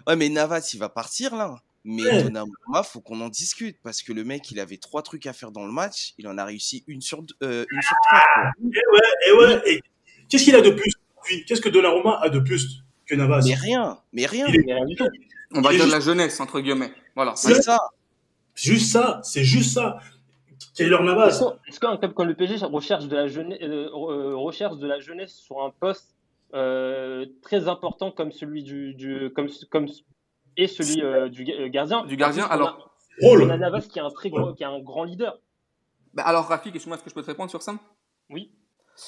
[0.08, 1.56] Ouais, mais Navas, il va partir là.
[1.86, 2.24] Mais ouais.
[2.24, 5.52] Donnarumma, faut qu'on en discute parce que le mec, il avait trois trucs à faire
[5.52, 8.22] dans le match, il en a réussi une sur euh, sur trois.
[8.62, 9.62] Et ouais, et ouais.
[9.70, 9.82] Et
[10.30, 10.94] qu'est-ce qu'il a de plus
[11.46, 13.42] Qu'est-ce que Donnarumma a de plus que Navas?
[13.46, 14.46] Mais rien, mais rien.
[14.48, 15.08] Il est- Mais rien du tout.
[15.56, 16.94] On va Il dire de juste- la jeunesse, entre guillemets.
[17.16, 17.36] Voilà.
[17.36, 17.78] C'est ça.
[18.56, 19.98] Juste ça, c'est juste ça.
[20.80, 24.78] Est-ce Navas, est-ce qu'un club comme le PSG recherche de la jeunesse, euh, euh, recherche
[24.78, 26.16] de la jeunesse sur un poste
[27.42, 29.88] très important comme celui du, du comme comme
[30.58, 32.90] et celui euh, du euh, gardien Du gardien, on a- alors-
[33.22, 35.40] on a Navas qui est un très gros, qui est un grand leader.
[36.14, 37.76] Bah, alors, Rafik, excuse-moi, est-ce que je peux te répondre sur ça?
[38.30, 38.52] Oui.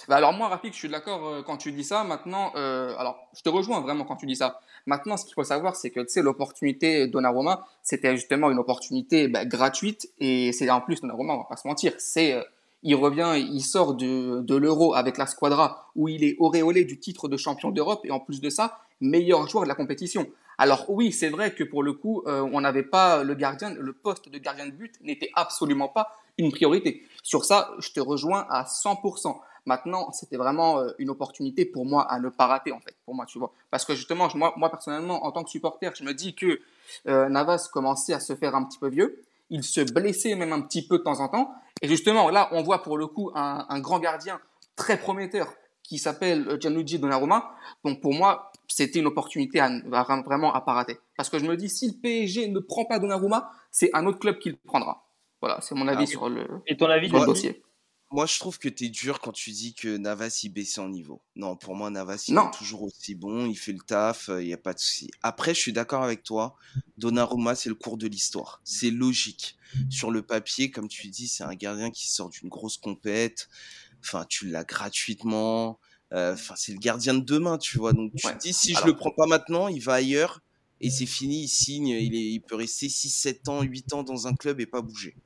[0.08, 2.04] Bah alors moi, Rafik, je suis d'accord euh, quand tu dis ça.
[2.04, 4.60] Maintenant, euh, alors je te rejoins vraiment quand tu dis ça.
[4.88, 9.28] Maintenant, ce qu'il faut savoir, c'est que tu sais, l'opportunité Donnarumma, c'était justement une opportunité
[9.28, 12.42] bah, gratuite et c'est en plus Donnarumma, on va pas se mentir, c'est euh,
[12.86, 17.00] il revient, il sort de, de l'Euro avec la Squadra où il est auréolé du
[17.00, 20.28] titre de champion d'Europe et en plus de ça, meilleur joueur de la compétition.
[20.60, 23.92] Alors oui, c'est vrai que pour le coup, euh, on n'avait pas le gardien, le
[23.92, 27.04] poste de gardien de but n'était absolument pas une priorité.
[27.24, 29.36] Sur ça, je te rejoins à 100%.
[29.66, 33.16] Maintenant, c'était vraiment euh, une opportunité pour moi à ne pas rater, en fait, pour
[33.16, 33.52] moi, tu vois.
[33.72, 36.60] Parce que justement, moi, moi personnellement, en tant que supporter, je me dis que
[37.08, 39.25] euh, Navas commençait à se faire un petit peu vieux.
[39.50, 41.54] Il se blessait même un petit peu de temps en temps.
[41.82, 44.40] Et justement, là, on voit pour le coup un, un grand gardien
[44.76, 45.54] très prometteur
[45.84, 47.56] qui s'appelle euh, Gianluigi Donnarumma.
[47.84, 50.98] Donc pour moi, c'était une opportunité à, à- vraiment à pas rater.
[51.16, 54.20] Parce que je me dis, si le PSG ne prend pas Donnarumma, c'est un autre
[54.20, 55.04] club qui le prendra.
[55.42, 56.08] Voilà, c'est mon avis oui.
[56.08, 57.62] sur le, Et ton avis sur le dossier.
[58.16, 61.22] Moi, je trouve que t'es dur quand tu dis que Navas il baissait en niveau.
[61.36, 62.48] Non, pour moi, Navas il Non.
[62.50, 65.12] est toujours aussi bon, il fait le taf, il y a pas de souci.
[65.22, 66.56] Après, je suis d'accord avec toi.
[66.98, 68.62] Donnarumma, c'est le cours de l'histoire.
[68.64, 69.58] C'est logique.
[69.90, 73.50] Sur le papier, comme tu dis, c'est un gardien qui sort d'une grosse compète.
[74.02, 75.78] Enfin, tu l'as gratuitement.
[76.14, 77.92] Euh, Enfin, c'est le gardien de demain, tu vois.
[77.92, 78.38] Donc, tu Ouais.
[78.38, 80.42] te dis, si Alors- je le prends pas maintenant, il va ailleurs
[80.80, 81.44] et c'est fini.
[81.44, 81.88] Il signe.
[81.88, 84.82] Il, est, il peut rester 6, 7 ans, 8 ans dans un club et pas
[84.82, 85.18] bouger.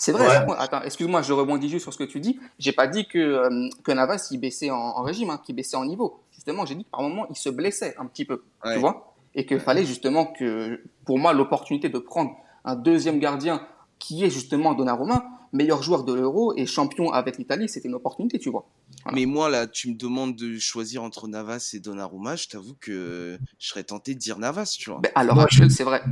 [0.00, 0.54] C'est vrai, Ouais.
[0.58, 2.38] attends, excuse-moi, je rebondis juste sur ce que tu dis.
[2.60, 5.76] J'ai pas dit que, euh, que Navas il baissait en, en régime, hein, qu'il baissait
[5.76, 6.20] en niveau.
[6.32, 8.74] Justement, j'ai dit que par moment il se blessait un petit peu, Ouais.
[8.74, 12.30] tu vois, et qu'il fallait justement que, pour moi, l'opportunité de prendre
[12.64, 13.60] un deuxième gardien
[13.98, 18.38] qui est justement Donnarumma, meilleur joueur de l'Euro et champion avec l'Italie, c'était une opportunité,
[18.38, 18.66] tu vois.
[19.02, 19.16] Voilà.
[19.18, 23.38] Mais moi, là, tu me demandes de choisir entre Navas et Donnarumma, je t'avoue que
[23.58, 25.00] je serais tenté de dire Navas, tu vois.
[25.00, 26.02] Ben, à l'heure Moi, actuelle, c'est vrai.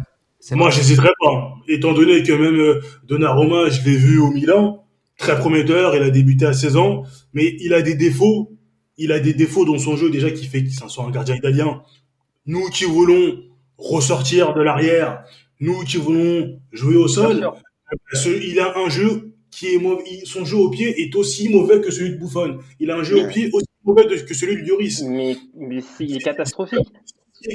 [0.52, 1.54] Moi, j'hésiterais pas.
[1.68, 4.84] Étant donné que même euh, Donnarumma, je l'ai vu au Milan,
[5.18, 8.52] très prometteur, il a débuté à 16 ans, mais il a des défauts.
[8.98, 11.82] Il a des défauts dans son jeu déjà qui fait qu'il soit un gardien italien.
[12.46, 13.42] Nous qui voulons
[13.76, 15.24] ressortir de l'arrière,
[15.60, 17.40] nous qui voulons jouer au sol,
[18.42, 20.04] il a un jeu qui est mauvais.
[20.24, 22.58] Son jeu au pied est aussi mauvais que celui de Buffon.
[22.80, 25.02] Il a un jeu au pied aussi mauvais que celui de Lloris.
[25.02, 26.78] Mais, mais c'est il est catastrophique.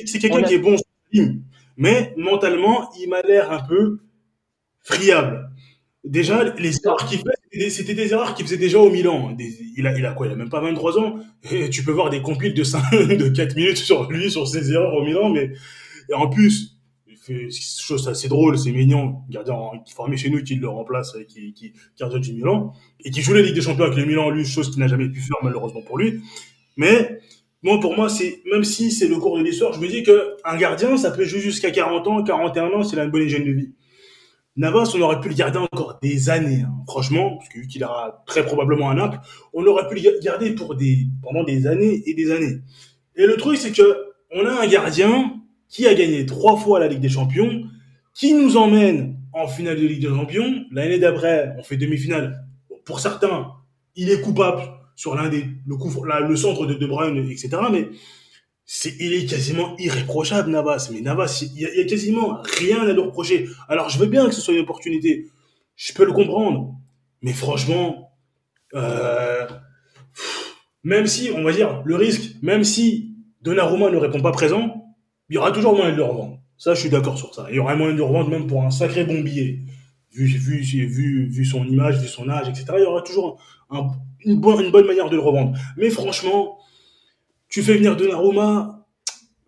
[0.05, 1.41] C'est quelqu'un a- qui est bon sur la ligne.
[1.77, 3.99] Mais mentalement, il m'a l'air un peu
[4.83, 5.49] friable.
[6.03, 9.35] Déjà, les erreurs qu'il fait, c'était des- erreurs qu'il faisait déjà au Milan.
[9.77, 11.19] Il, a, il a quoi Il a même pas 23 ans.
[11.51, 14.71] Et tu peux voir des compiles de, 5, de 4 minutes sur lui, sur ses
[14.73, 15.29] erreurs au Milan.
[15.29, 15.51] Mais
[16.09, 16.77] et en plus,
[17.79, 19.21] chose assez drôle, c'est mignon.
[19.29, 19.55] Gardien
[19.93, 22.73] formé chez nous, qui le remplace, euh, qui, qui gardien du Milan.
[23.05, 25.09] Et qui joue la Ligue des Champions avec le Milan, lui, chose qu'il n'a jamais
[25.09, 26.21] pu faire malheureusement pour lui.
[26.77, 27.19] Mais
[27.63, 30.35] moi, pour moi, c'est même si c'est le cours de l'histoire, je me dis que
[30.43, 33.45] un gardien, ça peut jouer jusqu'à 40 ans, 41 ans, s'il a une bonne hygiène
[33.45, 33.73] de vie.
[34.57, 37.83] Navas, on aurait pu le garder encore des années, hein, franchement, parce que vu qu'il
[37.83, 39.19] aura très probablement un Naples,
[39.53, 42.61] on aurait pu le garder pour des, pendant des années et des années.
[43.15, 45.35] Et le truc, c'est que on a un gardien
[45.69, 47.63] qui a gagné trois fois la Ligue des Champions,
[48.13, 50.65] qui nous emmène en finale de Ligue des Champions.
[50.71, 52.45] L'année d'après, on fait demi-finale.
[52.83, 53.53] Pour certains,
[53.95, 54.63] il est coupable
[55.01, 55.75] sur l'un des le,
[56.07, 57.49] la- le centre de De Bruyne, etc.
[57.71, 57.89] Mais
[58.65, 60.89] c'est, il est quasiment irréprochable, Navas.
[60.93, 63.47] Mais Navas, il y, a, il y a quasiment rien à lui reprocher.
[63.67, 65.11] Alors, je veux bien que ce soit une opportunité.
[65.75, 66.75] Je peux le comprendre.
[67.23, 68.11] Mais franchement,
[68.75, 69.45] euh,
[70.83, 74.63] même si, on va dire, le risque, même si Donnarumma ne répond pas présent,
[75.29, 76.39] il y aura toujours moyen de le revendre.
[76.57, 77.47] Ça, je suis d'accord sur ça.
[77.49, 79.59] Il y aura moyen de le revendre même pour un sacré bon billet.
[80.13, 82.65] Vu, vu, vu, vu son image, vu son âge, etc.
[82.77, 83.87] Il y aura toujours un-
[84.25, 85.57] une, bonne, une bonne manière de le revendre.
[85.77, 86.57] Mais franchement,
[87.49, 88.85] tu fais venir Donnarumma,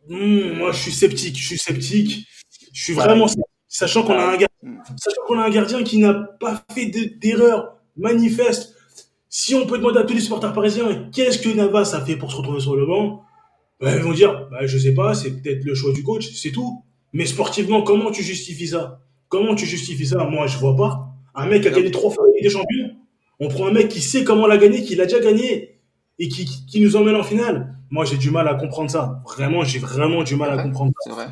[0.10, 2.26] hmm, moi je suis sceptique, je suis sceptique,
[2.74, 4.78] je suis vraiment sceptique, sachant qu'on a un gardien, Mm.
[4.98, 8.76] sachant qu'on a un gardien qui n'a pas fait de- d'erreur manifeste.
[9.28, 12.32] Si on peut demander à tous les supporters parisiens qu'est-ce que Navas a fait pour
[12.32, 13.24] se retrouver sur le banc,
[13.82, 16.52] ben, ils vont dire, bah, je sais pas, c'est peut-être le choix du coach, c'est
[16.52, 16.82] tout.
[17.12, 19.02] Mais sportivement, comment tu justifies ça?
[19.28, 20.24] Comment tu justifies ça?
[20.24, 21.08] Moi, je vois pas.
[21.36, 22.96] Un mec a gagné trois fois des Champions.
[23.40, 25.80] On prend un mec qui sait comment la gagner, qui l'a déjà gagné
[26.20, 27.76] et qui, nous emmène en finale.
[27.90, 29.22] Moi, j'ai du mal à comprendre ça.
[29.26, 31.10] Vraiment, j'ai vraiment du mal à comprendre ça.
[31.10, 31.28] C'est vrai.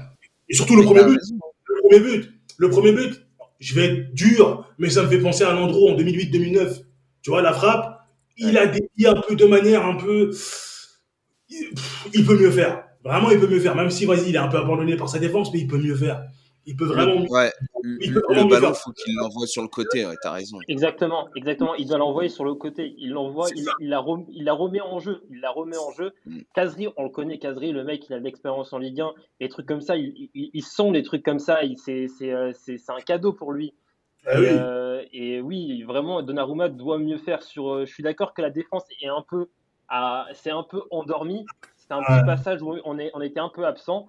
[0.50, 1.22] Et surtout le premier but.
[1.66, 2.32] Le premier but.
[2.58, 3.28] Le premier but.
[3.60, 6.82] Je vais être dur, mais ça me fait penser à Landreau en 2008-2009.
[7.22, 10.32] Tu vois, la frappe, il a dévié un peu de manière un peu.
[12.14, 12.84] Il peut mieux faire.
[13.04, 13.76] Vraiment, il peut mieux faire.
[13.76, 15.96] Même si, vas-y, il est un peu abandonné par sa défense, mais il peut mieux
[15.96, 16.24] faire.
[16.68, 17.26] Il peut vraiment.
[17.30, 17.52] Ouais,
[17.84, 20.60] Il le, peut vraiment le ballon, faut qu'il l'envoie sur le côté, ouais, t'as raison.
[20.68, 21.74] Exactement, exactement.
[21.76, 22.94] Il doit l'envoyer sur le côté.
[23.00, 25.24] Il l'envoie, il, la rem- il la remet en jeu.
[25.32, 26.14] Il la remet en jeu.
[26.28, 26.40] Mm.
[26.54, 29.12] Kazri, on le connaît, Kazri, le mec, il a de l'expérience en Ligue 1.
[29.40, 31.60] Les trucs comme ça, il, il, il sent les trucs comme ça.
[31.78, 33.74] C'est euh, c'est- un cadeau pour lui.
[34.28, 34.48] Ah et, oui.
[34.52, 37.70] euh, et oui, vraiment, Donnarumma doit mieux faire sur.
[37.74, 39.48] euh, je suis d'accord que la défense est un peu,
[39.90, 41.44] à- c'est un peu endormi.
[41.76, 44.08] C'est un petit passage où on, est, on était un peu absent.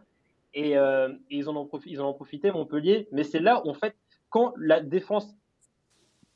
[0.55, 3.09] Et, euh, et ils, en ont ils en ont profité, Montpellier.
[3.13, 3.97] Mais c'est là où, en fait,
[4.29, 5.35] quand la défense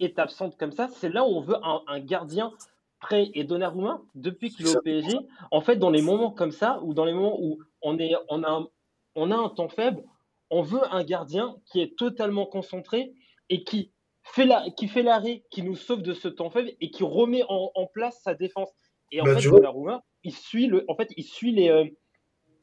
[0.01, 2.53] est absente comme ça, c'est là où on veut un, un gardien
[3.01, 3.31] prêt.
[3.35, 5.19] Et Donnarumma, depuis qu'il est au PSG,
[5.51, 8.43] en fait, dans les moments comme ça, ou dans les moments où on, est, on,
[8.43, 8.69] a, un,
[9.15, 10.03] on a un temps faible,
[10.51, 13.13] on veut un gardien qui est totalement concentré
[13.49, 16.91] et qui fait la, qui fait l'arrêt, qui nous sauve de ce temps faible et
[16.91, 18.71] qui remet en, en place sa défense.
[19.13, 19.49] Et en Bah, fait.
[19.49, 21.85] Donnarumma, il suit le, en fait, il suit les, euh,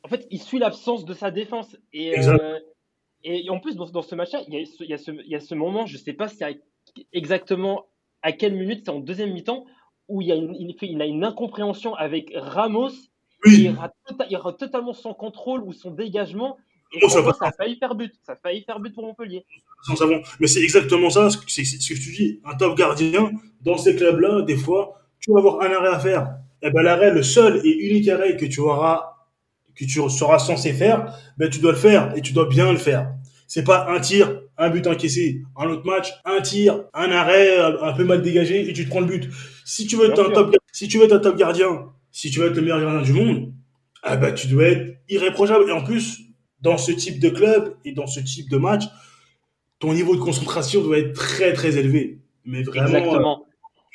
[0.04, 1.76] en fait, il suit l'absence de sa défense.
[1.94, 2.60] Et, euh,
[3.24, 5.12] et en plus, dans, dans ce match-là, il y, a ce- il y a ce-
[5.12, 6.44] il y a ce moment, je ne sais pas si
[7.12, 7.86] exactement
[8.22, 9.66] à quelle minute, c'est en deuxième mi-temps,
[10.08, 12.90] où il, y a une, il, a une incompréhension avec Ramos.
[12.90, 13.62] et Oui.
[13.64, 16.58] il, rate, tota- il rate totalement son contrôle ou son dégagement.
[16.94, 17.34] Et ça va.
[17.34, 18.14] ça a failli faire but.
[18.22, 19.46] Ça a failli faire but pour Montpellier.
[20.40, 22.40] Mais c'est exactement ça, ce que, ce que je te dis.
[22.46, 26.36] Un top gardien, dans ces clubs-là, des fois, tu vas avoir un arrêt à faire.
[26.62, 29.13] Et ben l'arrêt, le seul et unique arrêt que tu auras,
[29.76, 32.78] que tu seras censé faire, ben tu dois le faire et tu dois bien le
[32.78, 33.14] faire.
[33.48, 35.42] C'est pas un tir, un but encaissé.
[35.58, 39.02] Un autre match, un tir, un arrêt un peu mal dégagé et tu te prends
[39.02, 39.30] le but.
[39.66, 42.32] Si tu veux être Bien un top, si tu veux être un top gardien, si
[42.32, 43.54] tu veux être le meilleur gardien du monde,
[44.02, 45.70] ah ben tu dois être irréprochable.
[45.70, 46.22] Et en plus,
[46.62, 48.84] dans ce type de club et dans ce type de match,
[49.80, 52.20] ton niveau de concentration doit être très très élevé.
[52.46, 53.46] Mais vraiment, Exactement.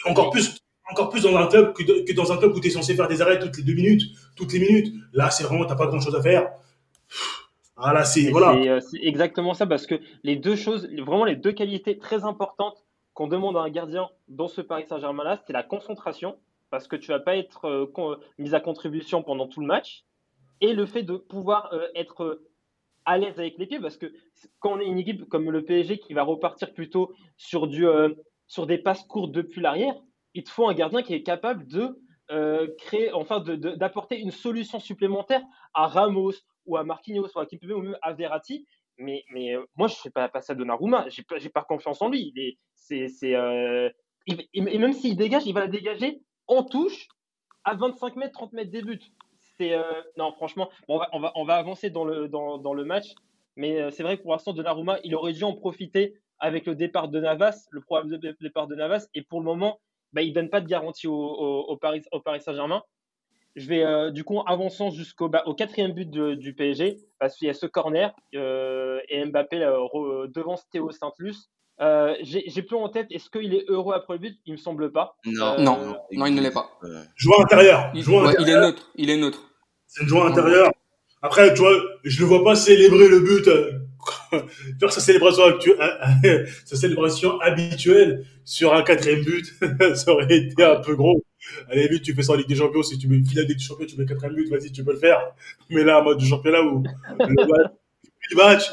[0.06, 0.57] euh, encore plus,
[0.90, 2.94] encore plus dans un club que, de- que dans un club où tu es censé
[2.94, 4.02] faire des arrêts toutes les deux minutes,
[4.36, 4.94] toutes les minutes.
[5.12, 6.50] Là, c'est vraiment, t'as pas grand chose à faire.
[7.76, 8.54] Ah là, c'est voilà.
[8.60, 12.24] C'est euh, c'est exactement ça parce que les deux choses, vraiment les deux qualités très
[12.24, 16.36] importantes qu'on demande à un gardien dans ce Paris Saint-Germain-là, c'est la concentration
[16.70, 20.04] parce que tu vas pas être euh, con- mis à contribution pendant tout le match
[20.60, 22.48] et le fait de pouvoir euh, être euh,
[23.04, 24.06] à l'aise avec les pieds parce que
[24.58, 28.10] quand on est une équipe comme le PSG qui va repartir plutôt sur, du, euh,
[28.48, 29.94] sur des passes courtes depuis l'arrière,
[30.38, 34.78] il te faut un gardien qui est capable de euh, créer, enfin d'apporter une solution
[34.78, 35.42] supplémentaire
[35.74, 38.66] à Ramos ou à Marquinhos ou à Kimpembe ou même à Verratti.
[38.98, 41.06] Mais, mais euh, moi, je ne fais pas passer à Donnarumma.
[41.08, 42.32] J'ai pas, pas confiance en lui.
[42.32, 43.90] Il est, c'est, euh,
[44.54, 47.08] et même s'il dégage, il va la dégager en touche
[47.64, 49.00] à 25 mètres, 30 mètres des buts.
[49.60, 49.82] Euh,
[50.16, 53.08] non, franchement, on, va, on, va, on va avancer dans le, dans, dans le match.
[53.56, 57.08] Mais c'est vrai que pour l'instant, Donnarumma, il aurait dû en profiter avec le départ
[57.08, 59.08] de Navas, le probable dé- départ de Navas.
[59.14, 59.80] Et pour le moment,
[60.12, 62.82] bah, il ne donne pas de garantie au, au, au Paris, au Paris Saint-Germain.
[63.56, 67.36] Je vais euh, du coup avançant jusqu'au bah, au quatrième but de- du PSG parce
[67.36, 71.50] qu'il y a ce corner euh, et Mbappé re- devance Théo Saint-Luce.
[71.80, 74.38] Euh, J'ai j'ai plus en tête, est-ce qu'il est heureux après le but?
[74.46, 75.16] Il me semble pas.
[75.24, 75.78] Non, Euh, Non,
[76.12, 76.70] non, il ne l'est pas.
[77.16, 77.90] Joueur intérieur.
[77.94, 78.48] Il, Joueur ouais, intérieur.
[78.48, 78.90] il est neutre.
[78.96, 79.42] Il est neutre.
[79.86, 80.70] C'est une joie intérieure.
[81.22, 81.72] Après, tu vois,
[82.04, 83.48] je le vois pas célébrer le but,
[84.80, 85.44] faire sa célébration
[86.64, 89.54] sa célébration habituelle sur un quatrième but.
[89.94, 91.24] ça aurait été un peu gros.
[91.70, 92.82] Allez, vite, tu fais ça en Ligue des Champions.
[92.82, 95.20] Si tu mets finale des Champions, tu mets quatrième but, vas-y, tu peux le faire.
[95.70, 96.82] Mais là, en mode du championnat où
[97.18, 98.64] le match,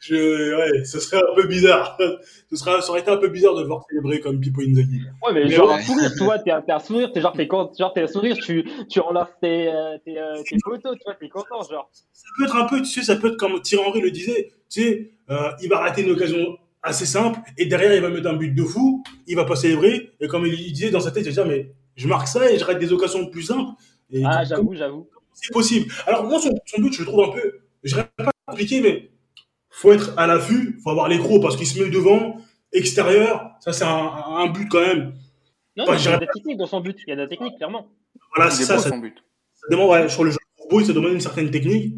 [0.00, 1.98] je, ouais, ce serait un peu bizarre.
[2.50, 5.00] Ce serait, ça aurait été un peu bizarre de le voir célébrer comme Pipo Inzaghi.
[5.26, 5.74] Ouais, mais Mais genre ouais.
[5.74, 8.64] un sourire, tu vois, t'es un sourire, t'es genre, t'es genre, t'es un sourire, tu,
[8.88, 11.90] tu enlaces tes, euh, tes, euh, tes photos, tu vois, t'es content, genre.
[12.12, 14.52] ça peut être un peu, tu sais, ça peut être comme Thierry Henry le disait,
[14.70, 18.28] tu sais, euh, il va rater une occasion assez simple et derrière il va mettre
[18.28, 21.24] un but de fou, il va pas célébrer et comme il disait dans sa tête,
[21.26, 23.72] il va dire mais je marque ça et je rate des occasions plus simples.
[24.12, 25.08] Et Ah, j'avoue, j'avoue.
[25.34, 25.92] c'est possible.
[26.06, 29.10] Alors moi son, son but je le trouve un peu, je dirais pas compliqué mais
[29.78, 32.36] faut être à l'affût, faut avoir les crocs parce qu'il se met devant,
[32.72, 35.14] extérieur, ça c'est un, un but quand même.
[35.76, 37.22] Non, mais il y a de la technique dans son but, il y a de
[37.22, 37.86] la technique, clairement.
[38.34, 39.14] Voilà, il c'est est ça, ça, son but.
[39.54, 40.38] ça demande, ouais, sur le jeu
[40.70, 41.94] de ça demande une certaine technique.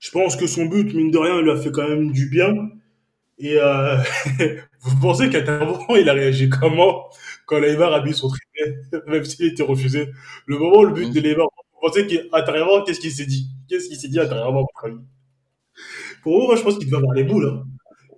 [0.00, 2.28] Je pense que son but, mine de rien, il lui a fait quand même du
[2.28, 2.52] bien.
[3.38, 3.96] Et euh,
[4.80, 7.10] vous pensez qu'à moment, il a réagi comment
[7.46, 8.74] quand Neymar a mis son triplé,
[9.06, 10.10] même s'il était refusé?
[10.46, 13.46] Le moment où le but de Neymar, vous pensez qu'intérieurement, qu'est-ce qu'il s'est dit?
[13.68, 15.00] Qu'est-ce qu'il s'est dit intérieurement, votre ami
[16.22, 17.46] Pour moi, moi, je pense qu'il devait avoir les boules.
[17.46, 17.64] Hein.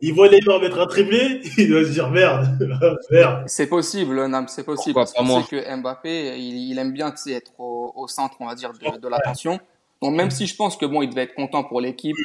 [0.05, 2.59] Il voit Neymar mettre un triplé, il doit se dire merde,
[3.11, 3.45] merde.
[3.47, 4.95] C'est possible, Nam, c'est possible.
[4.95, 8.37] Pourquoi parce pas qu'on sait que Mbappé, il, il aime bien être au, au centre,
[8.41, 9.61] on va dire, de, de l'attention.
[10.03, 12.17] Donc même si je pense que bon, il devait être content pour l'équipe,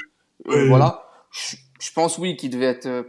[0.47, 0.67] euh, Oui.
[0.69, 1.03] voilà.
[1.29, 3.03] Je, je pense oui qu'il devait être euh,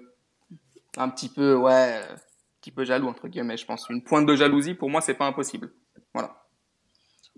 [0.98, 2.16] un petit peu, ouais, un
[2.60, 3.56] petit peu jaloux entre guillemets.
[3.56, 5.72] Je pense une pointe de jalousie pour moi, c'est pas impossible.
[6.12, 6.42] Voilà.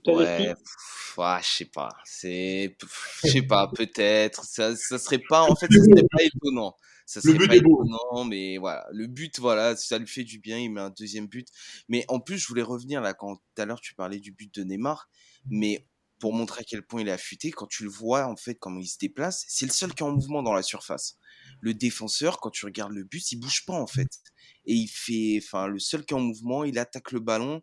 [0.07, 1.89] Ouais, je sais pas.
[2.05, 2.77] C'est,
[3.25, 4.45] je sais pas, peut-être.
[4.45, 6.77] Ça, ça serait pas, en fait, ça serait pas étonnant.
[7.07, 8.87] Ça serait pas étonnant, mais voilà.
[8.93, 10.59] Le but, voilà, ça lui fait du bien.
[10.59, 11.49] Il met un deuxième but.
[11.89, 14.55] Mais en plus, je voulais revenir là, quand tout à l'heure tu parlais du but
[14.55, 15.09] de Neymar.
[15.49, 15.87] Mais
[16.21, 18.79] pour montrer à quel point il est affûté, quand tu le vois, en fait, comment
[18.79, 21.17] il se déplace, c'est le seul qui est en mouvement dans la surface.
[21.61, 24.21] Le défenseur, quand tu regardes le but, il bouge pas, en fait.
[24.67, 27.61] Et il fait, enfin, le seul qui est en mouvement, il attaque le ballon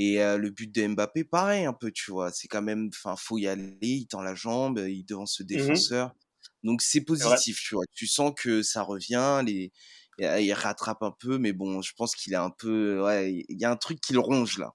[0.00, 2.30] et le but de Mbappé, pareil un peu, tu vois.
[2.30, 3.76] C'est quand même, enfin, faut y aller.
[3.82, 6.14] Il tend la jambe, il devance ce mmh défenseur.
[6.62, 7.84] Donc c'est positif, tu vois.
[7.92, 9.72] Tu sens que ça revient, les,
[10.20, 13.64] il rattrape un peu, mais bon, je pense qu'il est un peu, ouais, il y
[13.64, 14.70] a un truc qui le ronge là.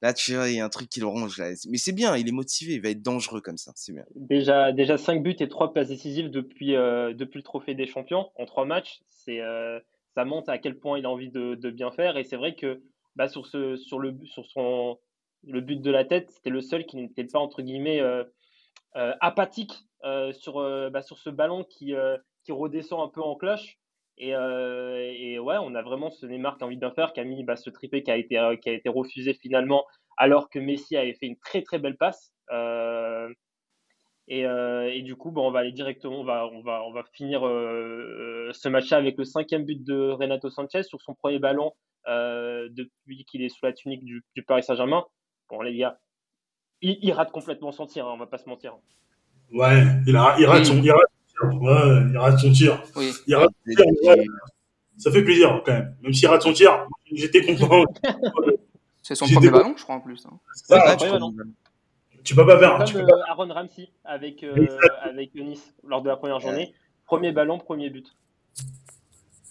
[0.00, 1.50] Là, tu vois, il y a un truc qui le ronge là.
[1.68, 4.04] Mais c'est bien, il est motivé, il va être dangereux comme ça, c'est bien.
[4.14, 8.46] Déjà, déjà 5 buts et 3 passes décisives depuis, depuis le trophée des champions en
[8.46, 9.00] 3 matchs.
[9.08, 9.40] C'est,
[10.14, 12.16] ça montre à quel point il a envie de, de bien faire.
[12.16, 12.80] Et c'est vrai que
[13.18, 13.42] bah, sur,
[13.98, 18.22] le, but de la tête, c'était le seul qui n'était pas, entre guillemets, euh,
[18.94, 21.94] euh, apathique euh, sur, bah, sur ce ballon qui,
[22.44, 23.76] qui redescend un peu en cloche.
[24.18, 27.42] Et, ouais, on a vraiment ce Neymar qui a envie de faire, qui a mis
[27.42, 29.84] bah, ce triplé qui a, été, qui a été refusé finalement,
[30.16, 32.32] alors que Messi avait fait une très très belle passe.
[34.28, 37.40] Et, du coup, bon, on va aller directement, on va, on va, on va finir
[37.40, 41.72] ce match avec le cinquième but de Renato Sanchez sur son premier ballon
[42.08, 45.04] euh, depuis qu'il est sous la tunique du, Paris Saint-Germain.
[45.48, 45.98] Bon, les gars,
[46.80, 48.76] il, rate complètement son tir, hein, on va pas se mentir.
[49.52, 51.62] Ouais, il, a, il, rate, son, il, rate, son, tir.
[51.62, 52.82] Ouais, il rate son tir.
[52.96, 53.12] Oui.
[53.26, 54.14] Il rate son tir
[54.98, 55.96] ça fait plaisir quand même.
[56.02, 57.84] Même s'il rate son tir, j'étais content.
[59.02, 60.26] C'est son premier ballon, je crois, en plus.
[60.26, 60.38] Hein.
[60.52, 61.06] Ça, tu,
[62.24, 62.76] tu, peux pas faire.
[62.76, 64.66] Comme tu peux euh, Aaron Ramsey avec, euh,
[65.02, 66.74] avec Nice lors de la première journée.
[67.06, 68.06] Premier ballon, premier but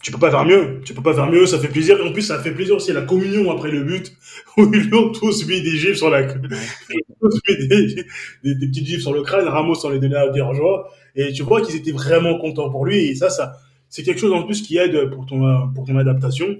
[0.08, 0.80] tu peux pas faire mieux.
[0.86, 1.98] Tu peux pas faire mieux, ça fait plaisir.
[1.98, 4.10] Et en plus, ça fait plaisir aussi la communion après le but,
[4.56, 8.04] où ils ont tous mis des gifs sur la, tous mis des,
[8.42, 9.46] des, petites gifs sur le crâne.
[9.46, 10.90] Ramos en les donnait à des joie.
[11.14, 13.04] Et tu vois qu'ils étaient vraiment contents pour lui.
[13.04, 13.58] Et ça, ça,
[13.90, 16.56] c'est quelque chose en plus qui aide pour ton, pour ton adaptation.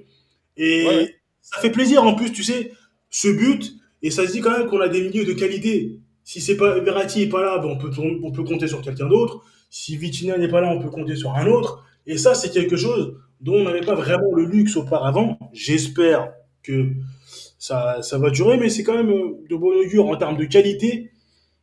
[0.58, 1.08] Et
[1.40, 2.72] ça fait plaisir en plus, tu sais,
[3.08, 3.72] ce but.
[4.02, 6.00] Et ça se dit quand même qu'on a des milieux de qualité.
[6.22, 9.06] Si c'est pas, Verratti est pas là, ben on peut, on peut compter sur quelqu'un
[9.06, 9.40] d'autre.
[9.70, 11.82] Si Vitina n'est pas là, on peut compter sur un autre.
[12.06, 15.38] Et ça, c'est quelque chose dont on n'avait pas vraiment le luxe auparavant.
[15.52, 16.92] J'espère que
[17.58, 20.44] ça, ça va durer, mais c'est quand même euh, de bon augure en termes de
[20.44, 21.10] qualité.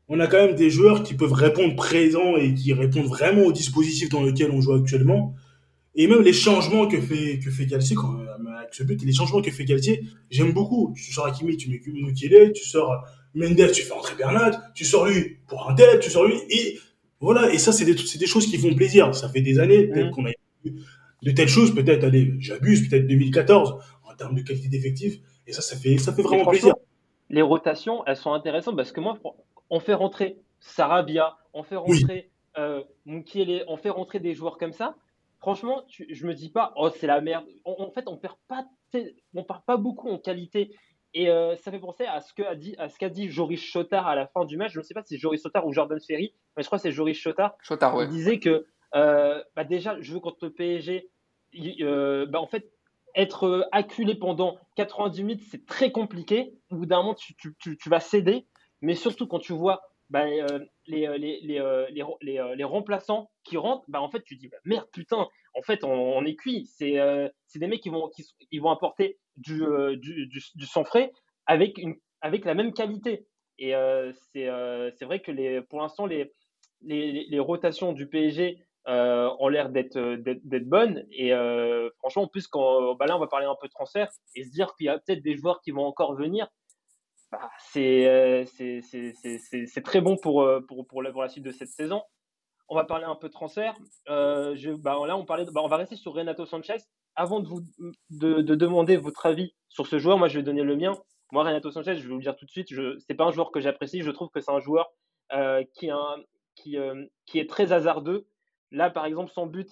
[0.08, 3.52] On a quand même des joueurs qui peuvent répondre présents et qui répondent vraiment au
[3.52, 5.34] dispositif dans lequel on joue actuellement.
[5.96, 8.26] Et même les changements que fait, que fait Galtier, quand, euh,
[8.58, 10.94] avec ce but, les changements que fait Galtier, j'aime beaucoup.
[10.96, 15.08] Tu sors Hakimi, tu mets Mukele, tu sors Mendes, tu fais entrer Bernat, tu sors
[15.08, 16.80] lui pour un tel, tu sors lui, et
[17.20, 17.52] voilà.
[17.54, 19.16] Et ça, c'est des, des choses qui font plaisir.
[19.16, 20.12] Ça fait des années, peut-être mmh.
[20.12, 20.32] qu'on a
[21.23, 25.62] de telles choses, peut-être, allez, j'abuse, peut-être 2014, en termes de qualité d'effectif, et ça,
[25.62, 26.73] ça fait, ça fait vraiment plaisir.
[27.30, 29.17] Les rotations, elles sont intéressantes parce que moi,
[29.69, 32.84] on fait rentrer Sarabia, on fait rentrer euh,
[33.67, 34.95] on fait rentrer des joueurs comme ça.
[35.39, 37.45] Franchement, je me dis pas, oh, c'est la merde.
[37.65, 38.65] en fait, on perd pas,
[39.34, 40.71] on perd pas beaucoup en qualité.
[41.13, 44.06] Et euh, ça fait penser à ce qu'a dit, à ce qu'a dit Joris Chotard
[44.08, 44.73] à la fin du match.
[44.73, 46.82] Je ne sais pas si c'est Joris Chotard ou Jordan Ferry, mais je crois que
[46.82, 47.56] c'est Joris Chotard.
[47.62, 48.06] Chotard, ouais.
[48.06, 51.10] Il disait que euh, bah déjà, je veux contre le PSG,
[51.81, 52.71] euh, bah en fait,
[53.15, 56.53] être euh, acculé pendant 90 minutes, c'est très compliqué.
[56.69, 58.45] Au bout d'un moment, tu, tu, tu, vas céder.
[58.81, 60.25] Mais surtout quand tu vois bah,
[60.86, 65.27] les, les, les, les, remplaçants qui rentrent, bah, en fait, tu dis bah, merde, putain,
[65.53, 66.67] en fait, on, est cuit.
[66.67, 66.97] C'est
[67.55, 69.63] des mecs qui vont, qui, ils vont apporter du,
[69.97, 71.12] du, du, sang frais
[71.45, 73.25] avec, une, avec la même qualité.
[73.58, 73.73] Et
[74.34, 76.31] c'est vrai que les, pour l'instant, les,
[76.81, 81.08] les, rotations du PSG euh, ont l'air d'être euh, d'être bonnes.
[81.10, 84.12] Et euh, franchement, en plus, quand bah là, on va parler un peu de transfert
[84.36, 86.48] et se dire qu'il y a peut-être des joueurs qui vont encore venir.
[87.32, 92.04] Bah, c'est c'est très bon pour, pour, pour, la, suite de cette saison.
[92.69, 93.76] On va parler un peu de transfert.
[94.08, 96.78] je, bah, là, on, parlait bah, on va rester sur Renato Sanchez.
[97.15, 97.62] Avant de vous
[98.12, 100.95] de, de, demander votre avis sur ce joueur, moi, je vais donner le mien.
[101.32, 103.32] Moi, Renato Sanchez, je vais vous le dire tout de suite, ce n'est pas un
[103.32, 104.04] joueur que j'apprécie.
[104.04, 104.91] Je trouve que c'est un joueur
[105.73, 105.90] qui,
[106.56, 106.77] qui,
[107.25, 108.27] qui est très hasardeux,
[108.76, 109.69] Là, par exemple, son but,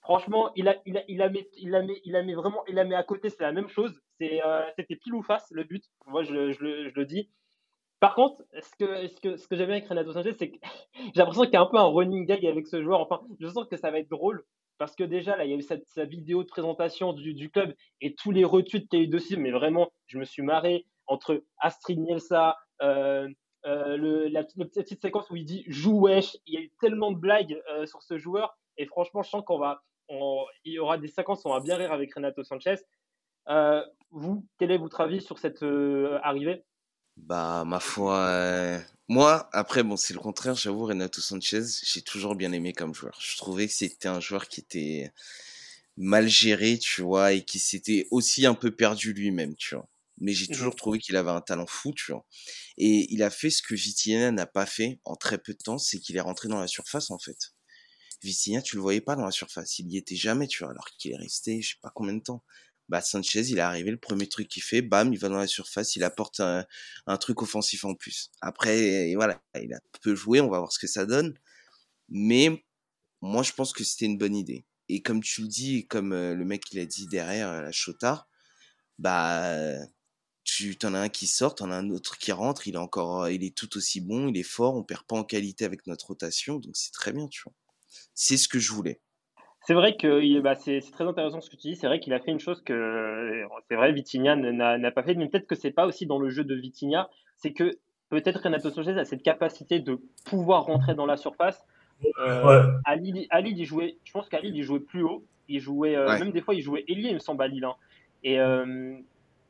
[0.00, 4.00] franchement, il a, il mis, vraiment, à côté, c'est la même chose.
[4.22, 5.84] Euh, c'était pile ou face le but.
[6.06, 7.28] Moi, je, le dis.
[7.98, 10.58] Par contre, ce que, ce j'aime bien avec Renato Sanchez, c'est que
[10.94, 13.00] j'ai l'impression qu'il y a un peu un running gag avec ce joueur.
[13.00, 14.44] Enfin, je sens que ça va être drôle
[14.78, 17.50] parce que déjà, là, il y a eu cette, sa vidéo de présentation du, du,
[17.50, 19.36] club et tous les retweets qu'il y a eu dessus.
[19.36, 23.28] Mais vraiment, je me suis marré entre Astrid Nielsa, euh,
[23.66, 27.10] euh, le, la, petite séquence où il dit joue wesh, il y a eu tellement
[27.10, 30.96] de blagues euh, sur ce joueur et franchement je sens qu'on va, il y aura
[30.98, 32.76] des séquences où on va bien rire avec Renato Sanchez.
[33.48, 35.62] Euh, vous, quel est votre avis sur cette
[36.22, 36.64] arrivée?
[37.16, 42.52] Bah, ma foi, moi, après, bon, c'est le contraire, j'avoue, Renato Sanchez, j'ai toujours bien
[42.52, 43.18] aimé comme joueur.
[43.20, 45.12] Je trouvais que c'était un joueur qui était
[45.96, 49.88] mal géré, tu vois, et qui s'était aussi un peu perdu lui-même, tu vois.
[50.20, 52.26] Mais j'ai toujours trouvé qu'il avait un talent fou, tu vois.
[52.76, 55.78] Et il a fait ce que Vitinha n'a pas fait en très peu de temps,
[55.78, 57.54] c'est qu'il est rentré dans la surface, en fait.
[58.22, 59.78] Vitinha, tu le voyais pas dans la surface.
[59.78, 62.22] Il y était jamais, tu vois, alors qu'il est resté, je sais pas combien de
[62.22, 62.42] temps.
[62.88, 65.46] Bah, Sanchez, il est arrivé, le premier truc qu'il fait, bam, il va dans la
[65.46, 66.66] surface, il apporte un,
[67.18, 68.30] truc offensif en plus.
[68.40, 71.34] Après, voilà, il a peu joué, on va voir ce que ça donne.
[72.08, 72.64] Mais
[73.20, 74.64] moi, je pense que c'était une bonne idée.
[74.88, 77.72] Et comme tu le dis, comme euh, le mec il a dit derrière euh, la
[77.72, 78.28] Chotard,
[78.98, 79.54] bah
[80.58, 83.28] tu t'en as un qui sort, t'en as un autre qui rentre, il est encore,
[83.28, 86.08] il est tout aussi bon, il est fort, on perd pas en qualité avec notre
[86.08, 87.52] rotation, donc c'est très bien, tu vois.
[88.14, 89.00] C'est ce que je voulais.
[89.66, 91.76] C'est vrai que bah, c'est très intéressant ce que tu dis.
[91.76, 95.28] C'est vrai qu'il a fait une chose que c'est vrai Vitinha n'a pas fait, mais
[95.28, 97.78] peut-être que c'est pas aussi dans le jeu de Vitinha, c'est que
[98.08, 101.62] peut-être Renato Sanchez a cette capacité de pouvoir rentrer dans la surface.
[102.20, 105.96] Euh, à, Lille, il jouait, je pense qu'à Lille il jouait plus haut, il jouait
[105.96, 107.64] euh, même des fois il jouait ailier il me semble à Lille.
[107.64, 107.74] Hein.
[108.24, 108.98] Et euh,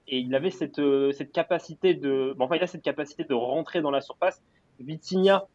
[0.09, 3.82] et il avait cette, euh, cette capacité de, enfin, il a cette capacité de rentrer
[3.82, 4.42] dans la surface.
[4.80, 5.46] Vitinha,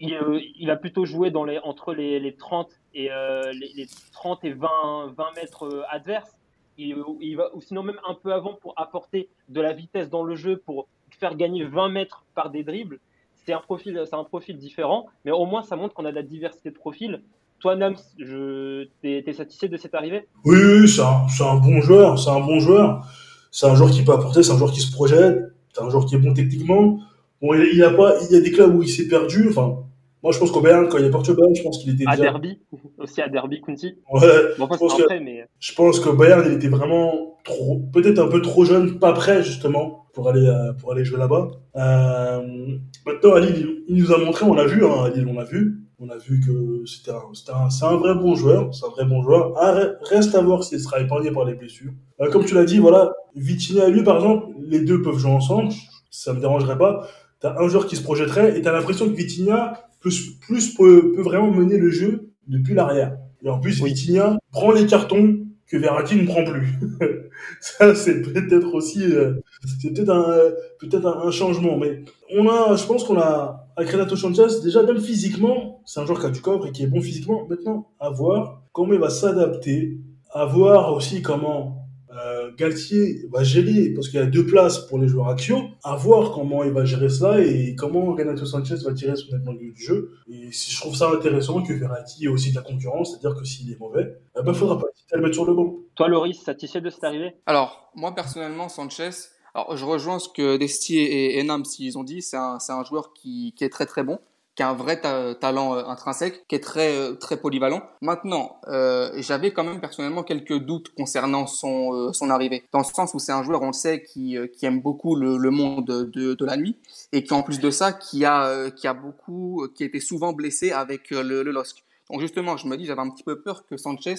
[0.00, 3.86] il, euh, a plutôt joué dans les, entre les, les 30 et euh, les, les,
[4.12, 4.68] 30 et 20,
[5.16, 6.36] 20 mètres adverses.
[6.78, 10.62] Il, ou sinon même un peu avant pour apporter de la vitesse dans le jeu,
[10.64, 13.00] pour faire gagner 20 mètres par des dribbles.
[13.34, 16.16] C'est un profil, c'est un profil différent, mais au moins ça montre qu'on a de
[16.16, 17.20] la diversité de profils.
[17.58, 20.28] Toi, Nams, je, t'es, es satisfait de cette arrivée?
[20.44, 20.56] Oui,
[21.00, 23.04] un, bon joueur, c'est un bon joueur
[23.50, 26.06] c'est un joueur qui peut apporter, c'est un joueur qui se projette, c'est un joueur
[26.06, 27.00] qui est bon techniquement.
[27.40, 29.46] Bon, il, y a pas, il y a des clubs où il s'est perdu.
[29.48, 29.84] Enfin,
[30.22, 32.04] moi, je pense qu'au Bayern, quand il est parti au Bayern, je pense qu'il était
[32.06, 32.58] à Derby,
[32.98, 33.94] aussi à Derby, Kunti.
[34.12, 34.20] Ouais.
[34.20, 35.46] je, pense que, mais...
[35.60, 39.42] je pense qu'au Bayern, il était vraiment trop, peut-être un peu trop jeune, pas prêt
[39.44, 41.50] justement pour aller euh, pour aller jouer là-bas.
[41.76, 45.34] Euh, maintenant, à Lille, il nous a montré, on l'a vu, hein, à Lille, on
[45.34, 45.87] l'a vu.
[46.00, 49.20] On a vu que c'était un, c'est un, vrai bon joueur, c'est un vrai bon
[49.20, 49.52] joueur.
[49.56, 51.90] Ah, reste à voir s'il sera épargné par les blessures.
[52.20, 55.32] Euh, comme tu l'as dit, voilà, Vitinha et lui, par exemple, les deux peuvent jouer
[55.32, 55.72] ensemble,
[56.08, 57.08] ça me dérangerait pas.
[57.40, 61.22] T'as un joueur qui se projetterait et t'as l'impression que Vitinha plus, plus peut, peut,
[61.22, 63.16] vraiment mener le jeu depuis l'arrière.
[63.42, 66.78] Et en plus, Vitinha prend les cartons que Verratti ne prend plus.
[67.60, 69.34] ça, c'est peut-être aussi, euh,
[69.80, 70.36] c'est peut-être un,
[70.78, 71.76] peut-être un, changement.
[71.76, 76.04] Mais on a, je pense qu'on a, avec Renato Sanchez, déjà, même physiquement, c'est un
[76.04, 77.46] joueur qui a du corps et qui est bon physiquement.
[77.48, 79.98] Maintenant, à voir comment il va s'adapter,
[80.32, 84.98] à voir aussi comment euh, Galtier va gérer, parce qu'il y a deux places pour
[84.98, 88.92] les joueurs action, à voir comment il va gérer ça et comment Renato Sanchez va
[88.94, 90.10] tirer son épingle du jeu.
[90.28, 93.46] Et si je trouve ça intéressant que Verratti ait aussi de la concurrence, c'est-à-dire que
[93.46, 95.76] s'il est mauvais, il ne faudra pas le mettre sur le banc.
[95.94, 99.10] Toi, Loris, satisfait de cette arrivée Alors, moi personnellement, Sanchez,
[99.58, 103.12] alors je rejoins ce que Destier et Enam s'ils ont dit, c'est un, un, joueur
[103.12, 104.20] qui, qui est très très bon
[104.54, 107.80] qui a un vrai talent euh, intrinsèque, qui est très euh, très polyvalent.
[108.00, 113.14] Maintenant, euh, j'avais quand même personnellement quelques doutes concernant son son arrivée, dans le sens
[113.14, 116.44] où c'est un joueur, on le sait, qui qui aime beaucoup le, monde de, de
[116.44, 116.76] la nuit
[117.12, 120.72] et qui en plus de ça, qui a qui a beaucoup, qui été souvent blessé
[120.72, 121.84] avec le, le LOSC.
[122.10, 124.16] Donc justement, je me dis, j'avais un petit peu peur que Sanchez,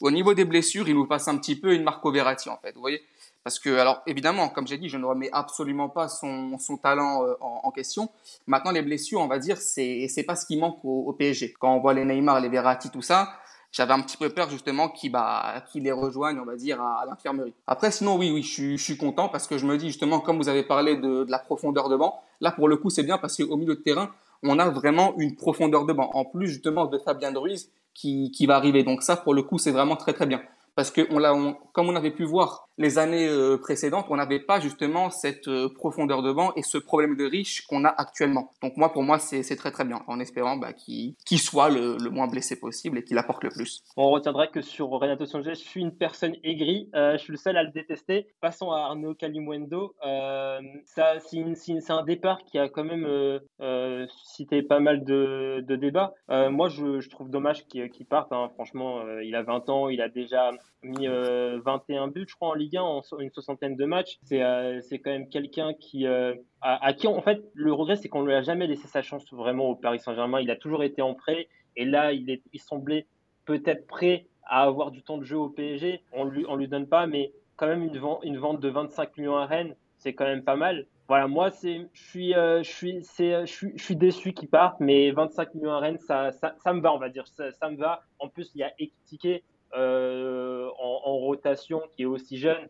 [0.00, 2.72] au niveau des blessures, il nous fasse un petit peu une Marco Verratti en fait.
[2.74, 3.02] Vous voyez,
[3.44, 7.24] parce que, alors évidemment, comme j'ai dit, je ne remets absolument pas son, son talent
[7.24, 8.08] euh, en, en, question.
[8.46, 11.54] Maintenant, les blessures, on va dire, c'est c'est pas ce qui manque au, au, PSG.
[11.58, 13.32] Quand on voit les Neymar, les Verratti, tout ça,
[13.72, 17.04] j'avais un petit peu peur justement qu'il bah, qu les rejoigne, on va dire, à,
[17.06, 17.54] l'infirmerie.
[17.66, 20.20] Après, sinon, oui, oui, je suis, je suis content parce que je me dis justement,
[20.20, 23.02] comme vous avez parlé de, de la profondeur de banc, là pour le coup, c'est
[23.02, 24.10] bien parce qu'au milieu de terrain,
[24.44, 26.10] on a vraiment une profondeur de banc.
[26.14, 28.84] En plus justement de Fabien Ruiz qui, qui va arriver.
[28.84, 30.40] Donc ça, pour le coup, c'est vraiment très très bien
[30.74, 31.34] parce que on l'a,
[31.72, 35.68] comme on avait pu voir les années euh, précédentes, on n'avait pas justement cette euh,
[35.74, 38.52] profondeur de banc et ce problème de riche qu'on a actuellement.
[38.62, 42.26] Donc moi, pour moi, c'est très très bien, en espérant bah, qu'il soit le, moins
[42.26, 43.82] blessé possible et qu'il apporte le plus.
[43.96, 47.38] On retiendra que sur Renato Sanchez, je suis une personne aigrie, euh, je suis le
[47.38, 48.26] seul à le détester.
[48.40, 49.94] Passons à Arnaud Calimuendo.
[50.04, 56.12] Euh, c'est un départ qui a quand même euh, suscité pas mal de, débats.
[56.28, 58.32] moi, je, je, trouve dommage qu'il parte.
[58.32, 58.50] Hein.
[58.54, 60.50] Franchement, il a 20 ans, il a déjà
[60.82, 64.18] mis 21 buts, je crois, en Ligue en une soixantaine de matchs.
[64.22, 68.24] C'est euh, quand même quelqu'un qui euh, à, qui en fait le regret c'est qu'on
[68.24, 70.40] lui a jamais laissé sa chance vraiment au Paris Saint-Germain.
[70.40, 73.06] Il a toujours été en prêt et là il est il semblait
[73.44, 76.02] peut-être prêt à avoir du temps de jeu au PSG.
[76.12, 79.16] On lui on lui donne pas, mais quand même une vente une vente de 25
[79.16, 80.86] millions à Rennes, c'est quand même pas mal.
[81.08, 84.48] Voilà, moi c'est je suis euh, je suis c'est je suis je suis déçu qu'il
[84.48, 87.70] parte, mais 25 millions à Rennes ça, ça, me va on va dire ça, ça
[87.70, 88.02] me va.
[88.18, 89.44] En plus il y a Ekitike
[89.76, 92.68] euh, en, rotation qui est aussi jeune.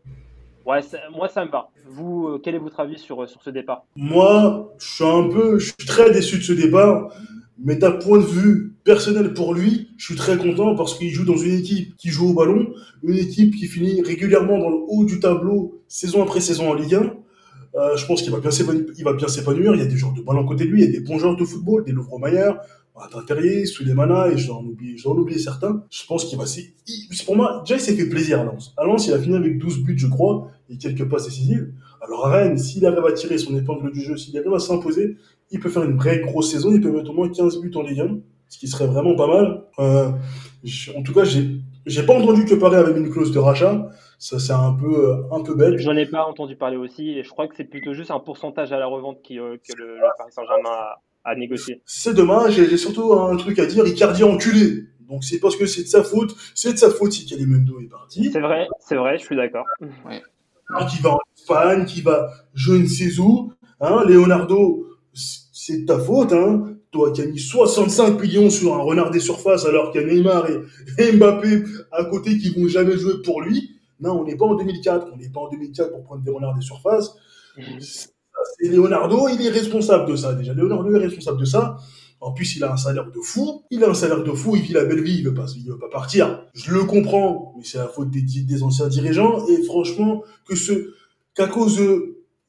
[0.67, 0.81] Ouais,
[1.13, 1.71] moi ça me va.
[1.87, 3.85] Vous, euh, quel est votre avis sur, sur ce départ?
[3.97, 7.13] Moi, je suis un peu, je suis très déçu de ce départ.
[7.65, 11.25] Mais d'un point de vue personnel pour lui, je suis très content parce qu'il joue
[11.25, 12.73] dans une équipe qui joue au ballon,
[13.05, 16.95] une équipe qui finit régulièrement dans le haut du tableau saison après saison en Ligue
[16.95, 17.15] 1.
[17.75, 18.87] Euh, je pense qu'il va bien s'épanouir.
[18.99, 19.75] Il va bien s'épanouir.
[19.75, 20.83] Il y a des joueurs de ballon à côté de lui.
[20.83, 22.59] Il y a des bons joueurs de football, des Louvre Maillard,
[22.95, 25.83] Martin Terrier, Souleymana, et je dois en oublier, je dois en oublier certains.
[25.91, 26.75] Je pense qu'il va, c'est,
[27.25, 28.75] pour moi, déjà, il s'est fait plaisir à Lens.
[28.77, 31.73] À Lens, il a fini avec 12 buts, je crois, et quelques passes décisives.
[32.03, 35.17] Alors, à Rennes, s'il arrive à tirer son épingle du jeu, s'il arrive à s'imposer,
[35.51, 36.71] il peut faire une vraie grosse saison.
[36.73, 38.19] Il peut mettre au moins 15 buts en Ligue 1,
[38.49, 39.65] ce qui serait vraiment pas mal.
[39.79, 40.11] Euh,
[40.97, 41.49] en tout cas, j'ai,
[41.87, 43.89] j'ai pas entendu que Paris avait une clause de rachat.
[44.19, 45.79] Ça, c'est un peu, euh, un peu bête.
[45.79, 48.73] J'en ai pas entendu parler aussi, et je crois que c'est plutôt juste un pourcentage
[48.73, 51.83] à la revente qui, euh, que le, le Paris Saint-Germain a, à négocier.
[51.87, 54.85] C'est dommage, j'ai surtout un truc à dire, Icardi enculé.
[55.09, 57.89] Donc c'est parce que c'est de sa faute, c'est de sa faute si Kalimundo est
[57.89, 58.31] parti.
[58.33, 59.67] C'est vrai, c'est vrai, je suis d'accord.
[60.07, 60.23] Ouais.
[60.89, 63.53] Qui va en Espagne, qui va je ne sais où.
[63.81, 66.33] Hein, Leonardo, c'est de ta faute.
[66.33, 66.77] Hein.
[66.93, 70.07] Toi qui as mis 65 millions sur un renard des surfaces alors qu'il y a
[70.07, 70.47] Neymar
[70.99, 73.81] et Mbappé à côté qui vont jamais jouer pour lui.
[74.01, 75.09] Non, on n'est pas en 2004.
[75.13, 77.15] On n'est pas en 2004 pour prendre des renards des surfaces.
[77.57, 77.63] Mmh.
[78.61, 80.35] Et Leonardo, il est responsable de ça.
[80.35, 81.77] Déjà, Leonardo est responsable de ça.
[82.21, 83.63] En plus, il a un salaire de fou.
[83.71, 84.55] Il a un salaire de fou.
[84.55, 85.19] Il vit la belle vie.
[85.19, 86.45] Il veut pas, veut pas partir.
[86.55, 89.47] Je le comprends, mais c'est la faute des, anciens dirigeants.
[89.49, 90.55] Et franchement, que
[91.35, 91.81] qu'à cause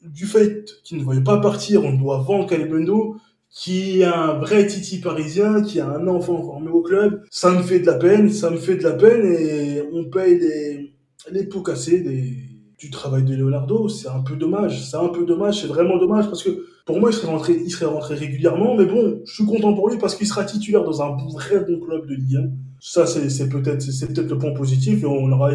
[0.01, 3.15] du fait qu'il ne voyait pas partir, on doit vendre Calibendo,
[3.49, 7.23] qui est un vrai titi parisien, qui a un enfant formé au club.
[7.31, 8.29] Ça me fait de la peine.
[8.29, 10.93] Ça me fait de la peine et on paye les,
[11.31, 12.52] les pots cassés des,
[12.83, 13.87] du travail de Leonardo.
[13.87, 14.83] C'est un peu dommage.
[14.83, 15.61] C'est un peu dommage.
[15.61, 18.75] C'est vraiment dommage parce que pour moi, il serait rentré, il serait rentré régulièrement.
[18.75, 21.79] Mais bon, je suis content pour lui parce qu'il sera titulaire dans un vrai bon
[21.79, 22.49] club de Ligue 1.
[22.81, 25.03] Ça, c'est peut-être c'est peut-être le point positif.
[25.03, 25.51] Et on aura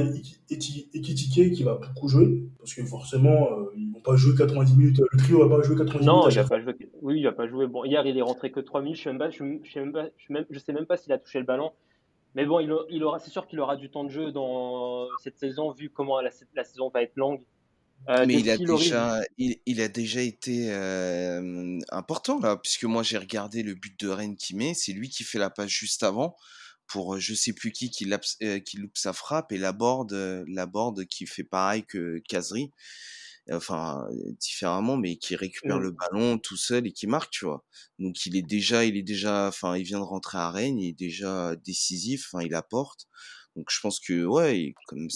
[0.48, 5.00] Ekitike qui va beaucoup jouer parce que forcément, euh, ils vont pas jouer 90 minutes.
[5.12, 6.32] Le trio va pas jouer 90 non, minutes.
[6.34, 7.66] Il va pas jouer, oui, il va pas jouer.
[7.66, 8.96] Bon, hier, il est rentré que 3 minutes.
[8.96, 11.12] Je sais même pas, je, sais même pas, je, même, je sais même pas s'il
[11.12, 11.72] a touché le ballon.
[12.38, 15.40] Mais bon, il, il aura, c'est sûr qu'il aura du temps de jeu dans cette
[15.40, 17.42] saison, vu comment la, la saison va être longue.
[18.08, 23.02] Euh, mais il a, déjà, il, il, a déjà été euh, important là, puisque moi
[23.02, 26.04] j'ai regardé le but de Rennes qui met, c'est lui qui fait la passe juste
[26.04, 26.36] avant
[26.86, 28.08] pour je sais plus qui qui,
[28.44, 32.70] euh, qui loupe sa frappe et la board, la board qui fait pareil que Kazri,
[33.52, 34.06] enfin
[34.40, 35.82] différemment, mais qui récupère mmh.
[35.82, 37.64] le ballon tout seul et qui marque, tu vois.
[37.98, 40.88] Donc il est déjà, il est déjà, enfin il vient de rentrer à Rennes, il
[40.90, 43.06] est déjà décisif, enfin il apporte.
[43.58, 45.08] Donc je pense que ouais, comme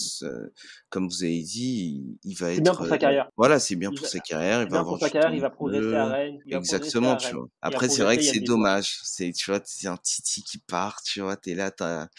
[0.89, 2.55] comme vous avez dit, il, va être.
[2.55, 3.29] C'est bien pour sa carrière.
[3.37, 4.61] Voilà, c'est bien pour sa carrière.
[4.63, 6.39] Il va avoir pour sa carrière, il va progresser à Rennes.
[6.47, 7.47] Exactement, tu vois.
[7.61, 8.99] Après, c'est vrai que c'est dommage.
[9.03, 12.09] C'est, tu vois, c'est un Titi qui part, tu vois, t'es là, t'as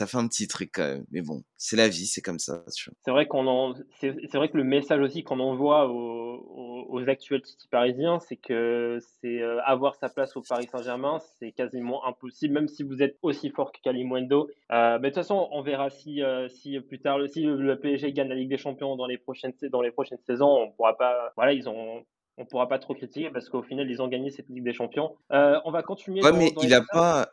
[0.00, 1.04] ça fait un petit truc quand même.
[1.10, 2.64] Mais bon, c'est la vie, c'est comme ça.
[2.68, 7.68] C'est vrai qu'on c'est vrai que le message aussi qu'on envoie aux, aux, actuels Titi
[7.68, 12.68] parisiens, c'est que c'est euh, avoir sa place au Paris Saint-Germain, c'est quasiment impossible, même
[12.68, 14.48] si vous êtes aussi fort que Kalimundo.
[14.72, 18.14] Euh, mais de toute façon, on verra si, euh, si plus tard, si le PSG
[18.14, 21.32] gagne la Ligue des Champions dans les prochaines, dans les prochaines saisons, on pourra pas.
[21.36, 22.06] Voilà, ils ont
[22.36, 25.16] on pourra pas trop critiquer parce qu'au final ils ont gagné cette Ligue des Champions.
[25.32, 26.22] Euh, on va continuer.
[26.22, 27.30] Ouais, mais il a pas.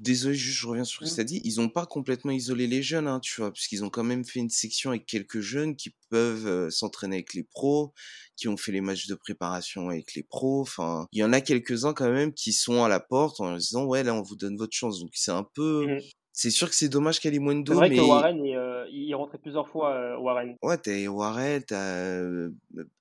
[0.00, 1.40] Désolé, juste je reviens sur ce que tu as dit.
[1.44, 4.40] Ils ont pas complètement isolé les jeunes, hein, tu vois, puisqu'ils ont quand même fait
[4.40, 7.92] une section avec quelques jeunes qui peuvent euh, s'entraîner avec les pros,
[8.36, 10.60] qui ont fait les matchs de préparation avec les pros.
[10.62, 13.84] Enfin, il y en a quelques-uns quand même qui sont à la porte en disant
[13.84, 15.00] ouais là on vous donne votre chance.
[15.00, 15.86] Donc c'est un peu.
[15.86, 16.00] Mmh.
[16.38, 17.72] C'est sûr que c'est dommage qu'Alimundo.
[17.72, 17.96] C'est vrai mais...
[17.96, 20.54] que Warren, est, euh, il rentrait plusieurs fois, euh, Warren.
[20.62, 21.76] Ouais, t'as Warren, t'as.
[21.78, 22.50] Euh,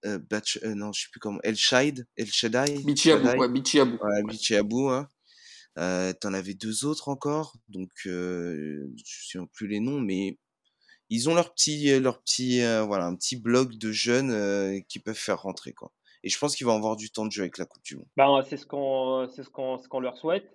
[0.06, 1.40] euh, Batch, euh, non, je sais plus comment.
[1.44, 2.82] El Shide, El Shaddai.
[2.86, 3.98] Bichiabou, ouais, Bichiabou.
[4.02, 5.10] Ouais, Bichiabou, hein.
[5.78, 10.38] Euh, T'en avais deux autres encore, donc euh, je ne sais plus les noms, mais
[11.10, 15.42] ils ont leur petit, leur petit, voilà, un petit bloc de jeunes qui peuvent faire
[15.42, 15.92] rentrer, quoi.
[16.24, 18.08] Et je pense qu'ils vont avoir du temps de jeu avec la Coupe du Monde.
[18.16, 20.50] Ben, c'est ce qu'on, c'est ce qu'on, ce qu'on leur souhaite.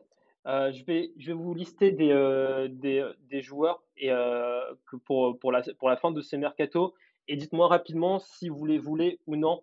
[0.47, 4.61] Euh, je, vais, je vais vous lister des, euh, des, des, joueurs et, euh,
[4.91, 6.95] que pour, pour, la, pour la fin de ce mercato.
[7.29, 9.63] Et dites-moi rapidement si vous les voulez ou non.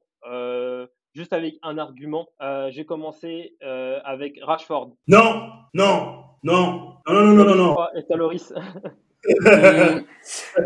[1.13, 2.27] juste avec un argument.
[2.69, 4.95] J'ai commencé avec Rashford.
[5.07, 7.75] Non, non, non, non, non, non, non, non.
[7.95, 8.53] Et Loris.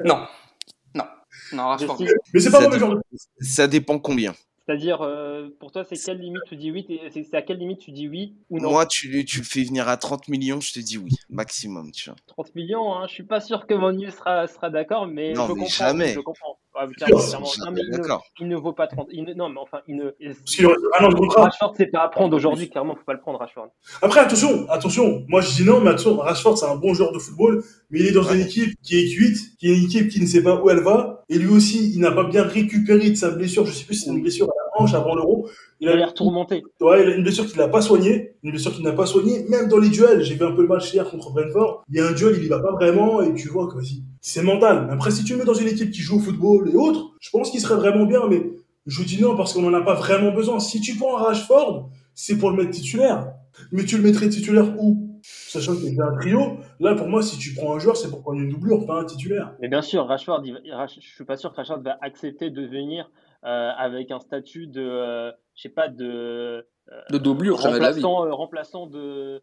[0.05, 0.27] non,
[0.95, 1.05] non,
[1.53, 2.03] non, Rashford.
[2.33, 2.99] Mais c'est pas genre
[3.39, 4.33] Ça dépend combien.
[4.71, 7.91] C'est-à-dire, euh, pour toi, c'est quelle limite tu dis oui C'est à quelle limite tu
[7.91, 8.71] dis oui ou non?
[8.71, 12.09] Moi, tu, tu le fais venir à 30 millions, je te dis oui, maximum, tu
[12.09, 12.15] vois.
[12.27, 15.51] 30 millions, hein, je suis pas sûr que Monu sera, sera d'accord, mais, non, je,
[15.53, 16.13] mais comprends, jamais.
[16.13, 16.57] je comprends.
[16.73, 17.29] Ouais, clairement, sûr.
[17.31, 17.47] clairement.
[17.59, 18.23] Ah, Non, mais il ne, D'accord.
[18.39, 19.07] il ne vaut pas 30.
[19.11, 20.03] il ne- non, mais enfin, il ne.
[20.05, 21.43] De contrat.
[21.43, 23.67] Rashford, c'est pas à prendre aujourd'hui, clairement, faut pas le prendre, Rashford.
[24.01, 25.25] Après, attention, attention.
[25.27, 28.05] Moi, je dis non, mais attention, Rashford, c'est un bon joueur de football, mais il
[28.07, 28.35] est dans Ouais.
[28.35, 30.79] une équipe qui est cuite, qui est une équipe qui ne sait pas où elle
[30.79, 31.25] va.
[31.27, 33.65] Et lui aussi, il n'a pas bien récupéré de sa blessure.
[33.65, 35.47] Je sais plus si c'est une blessure à la hanche avant l'euro.
[35.79, 36.63] Il a, l'air tout remonté.
[36.81, 38.35] ouais, il a une blessure qu'il n'a pas soignée.
[38.43, 39.45] Une blessure qu'il n'a pas soignée.
[39.49, 41.83] Même dans les duels, j'ai vu un peu le match hier contre Brentford.
[41.89, 44.03] Il y a un duel, il y va pas vraiment, et tu vois que vas-y,
[44.21, 44.87] c'est mental.
[44.91, 47.29] Après, si tu le mets dans une équipe qui joue au football et autres, je
[47.31, 48.51] pense qu'il serait vraiment bien, mais
[48.85, 50.59] je dis non parce qu'on en a pas vraiment besoin.
[50.59, 53.27] Si tu prends un Rashford, c'est pour le mettre titulaire.
[53.71, 55.07] Mais tu le mettrais titulaire où?
[55.23, 58.09] Sachant qu'il y a un trio, là pour moi, si tu prends un joueur, c'est
[58.09, 59.53] pour prendre une doublure, pas un titulaire.
[59.61, 63.11] Mais bien sûr, Rashford, va- je suis pas sûr que Rashford va accepter de venir
[63.43, 66.65] avec un statut de, euh, je sais pas, de
[67.09, 69.41] De doublure, de la remplaçant, euh, remplaçant de,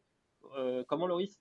[0.59, 1.41] euh, comment Loris?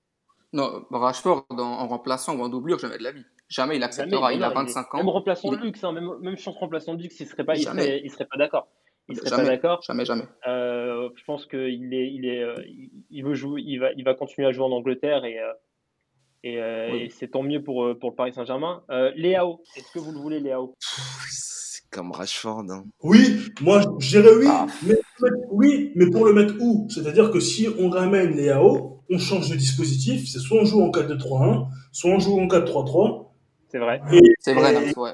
[0.54, 3.26] Non, Rashford en, en remplaçant ou en doublure, jamais de la vie.
[3.50, 4.22] Jamais il acceptera.
[4.30, 5.12] Jamais, il a voilà, 25 Même ans.
[5.12, 7.64] remplaçant Il- de luxe, hein, même, même chance remplaçant de luxe, il serait pas, il
[7.64, 8.68] serait, il serait pas d'accord.
[9.10, 9.44] Il serait Jamais.
[9.44, 9.82] pas d'accord.
[9.84, 10.24] Jamais, jamais.
[10.48, 14.04] Euh, je pense qu'il est, il est, euh, il- il veut jouer, il va, il
[14.04, 15.54] va continuer à jouer en Angleterre et, euh,
[16.44, 17.04] et, euh, Oui.
[17.04, 18.84] et c'est tant mieux pour, euh, pour le Paris Saint-Germain.
[18.90, 20.76] Euh, Léao, est-ce que vous le voulez, Léao?
[21.92, 22.66] Comme Rashford.
[22.70, 22.86] Hein.
[23.04, 24.68] Oui, moi je dirais oui, Ah.
[24.86, 26.88] mais, mais- oui, mais pour le mettre où?
[26.90, 30.82] C'est-à-dire que si on ramène les AO, on change de dispositif, c'est soit on joue
[30.82, 33.24] en 4-2-3-1, soit on joue en 4-3-3,
[33.72, 34.02] C'est vrai.
[34.40, 35.12] C'est vrai, Et- ouais.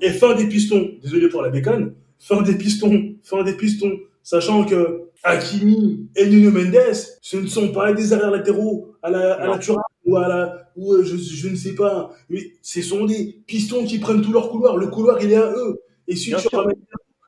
[0.00, 3.92] et fin des pistons, désolé pour la bécane, fin des pistons, fin des pistons,
[4.22, 9.34] sachant que Hakimi et Nuno Mendes, ce ne sont pas des arrières latéraux à la,
[9.34, 9.58] à la
[10.06, 13.84] ou à la, ou euh, je, je ne sais pas, mais ce sont des pistons
[13.84, 15.80] qui prennent tout leur couloir, le couloir il est à eux.
[16.08, 16.76] Et si tu ramènes,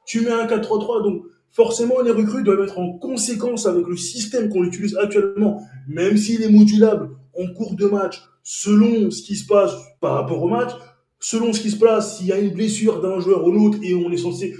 [0.06, 4.48] tu mets un 4-3-3, donc forcément les recrues doivent être en conséquence avec le système
[4.48, 9.46] qu'on utilise actuellement, même s'il est modulable en cours de match, selon ce qui se
[9.46, 10.72] passe par rapport au match,
[11.18, 13.94] selon ce qui se passe, s'il y a une blessure d'un joueur ou l'autre et
[13.94, 14.54] on est censé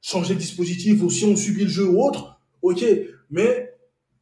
[0.00, 2.84] changer de dispositif ou si on subit le jeu ou autre, ok.
[3.30, 3.74] Mais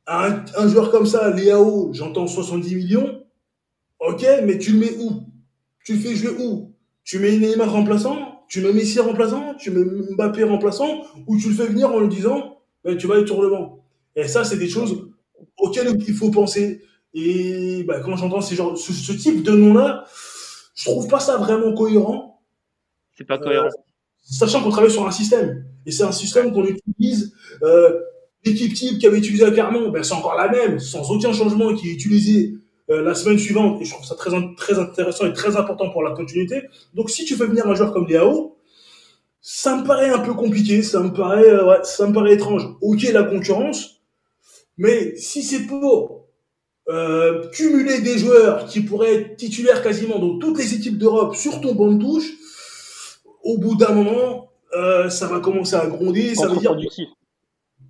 [0.06, 3.22] un, un joueur comme ça, Léao, j'entends 70 millions,
[4.00, 5.22] ok, mais tu le mets où?
[5.84, 6.72] Tu le fais jouer où?
[7.04, 8.35] Tu mets Neymar remplaçant?
[8.48, 9.84] Tu mets Messi remplaçant Tu mets
[10.14, 13.80] Mbappé remplaçant Ou tu le fais venir en lui disant, ben, tu vas être banc
[14.14, 15.10] Et ça, c'est des choses
[15.58, 16.82] auxquelles il faut penser.
[17.14, 20.04] Et bah, quand j'entends ces genres, ce, ce type de nom-là,
[20.74, 22.40] je trouve pas ça vraiment cohérent,
[23.16, 23.68] C'est pas cohérent.
[24.22, 25.64] sachant qu'on travaille sur un système.
[25.86, 27.32] Et c'est un système qu'on utilise.
[27.62, 27.98] Euh,
[28.44, 31.74] L'équipe type qui avait utilisé à Clermont, ben, c'est encore la même, sans aucun changement,
[31.74, 32.55] qui est utilisée
[32.90, 33.80] euh, la semaine suivante.
[33.80, 36.62] Et je trouve ça très, très intéressant et très important pour la continuité.
[36.94, 38.56] Donc si tu fais venir un joueur comme Léao,
[39.48, 42.66] ça me paraît un peu compliqué, ça me paraît, euh, ouais, ça me paraît étrange.
[42.80, 44.02] Ok, la concurrence,
[44.76, 46.26] mais si c'est pour
[46.88, 51.60] euh, cumuler des joueurs qui pourraient être titulaires quasiment dans toutes les équipes d'Europe sur
[51.60, 52.28] ton banc de touche,
[53.44, 56.34] au bout d'un moment, euh, ça va commencer à gronder.
[56.34, 56.76] Ça veut dire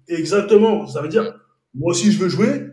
[0.09, 1.40] exactement, ça veut dire
[1.74, 2.66] moi aussi je veux jouer,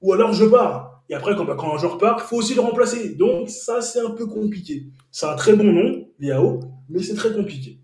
[0.00, 0.89] ou alors je pars.
[1.10, 3.14] Et après, quand, bah, quand un joueur part, il faut aussi le remplacer.
[3.16, 4.86] Donc ça, c'est un peu compliqué.
[5.10, 7.80] C'est un très bon nom, Liao, mais c'est très compliqué.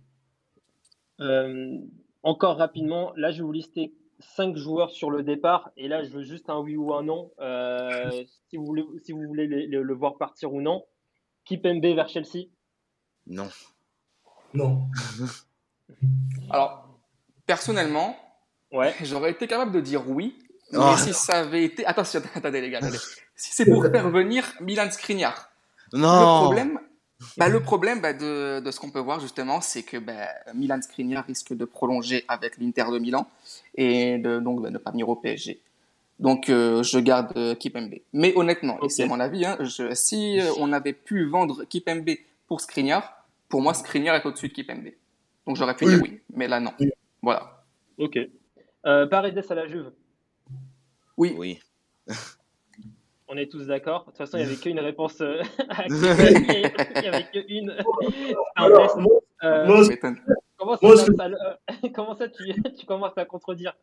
[1.20, 1.76] Euh,
[2.22, 5.70] encore rapidement, là, je vais vous lister cinq joueurs sur le départ.
[5.76, 7.30] Et là, je veux juste un oui ou un non.
[7.40, 8.10] Euh,
[8.48, 10.84] si, vous voulez, si vous voulez le, le- le voir partir ou non.
[11.44, 12.46] Kipembe vers Chelsea.
[13.26, 13.48] Non.
[14.54, 14.82] Non.
[16.50, 16.88] Alors,
[17.46, 18.16] personnellement,
[18.72, 18.92] Ouais.
[19.04, 20.36] j'aurais été capable de dire oui,
[20.72, 21.84] mais Oh, si ça avait été...
[21.86, 22.98] Attention, attendez les gars, attendez.
[23.34, 25.50] Si c'est pour faire venir Milan Skriniar,
[25.92, 26.40] Non.
[26.40, 26.80] le problème,
[27.36, 30.80] bah, le problème bah, de, de ce qu'on peut voir justement, c'est que bah, Milan
[30.82, 33.28] Skriniar risque de prolonger avec l'Inter de Milan
[33.74, 35.60] et de, donc de ne pas venir au PSG.
[36.18, 37.94] Donc euh, je garde euh, Kipembe.
[38.14, 42.08] Mais honnêtement, et c'est mon avis, hein, je, si euh, on avait pu vendre Kipembe
[42.48, 44.88] pour Skriniar, pour moi Skriniar est au-dessus de Kipembe.
[45.46, 45.92] Donc j'aurais pu Oui.
[45.94, 46.72] dire oui, mais là non.
[46.80, 46.90] Oui.
[47.22, 47.62] Voilà.
[47.98, 48.18] Ok.
[48.86, 49.90] Euh, Paredes à la Juve.
[51.16, 51.58] Oui, Oui.
[53.28, 54.02] On est tous d'accord.
[54.04, 55.20] De toute façon, il n'y avait qu'une réponse.
[55.20, 57.74] euh, à il n'y avait qu'une.
[58.54, 59.82] Alors, moi, Euh, moi,
[60.56, 60.94] comment, ça, moi,
[61.26, 62.44] euh, comment ça, tu,
[62.78, 63.74] tu commences à contredire?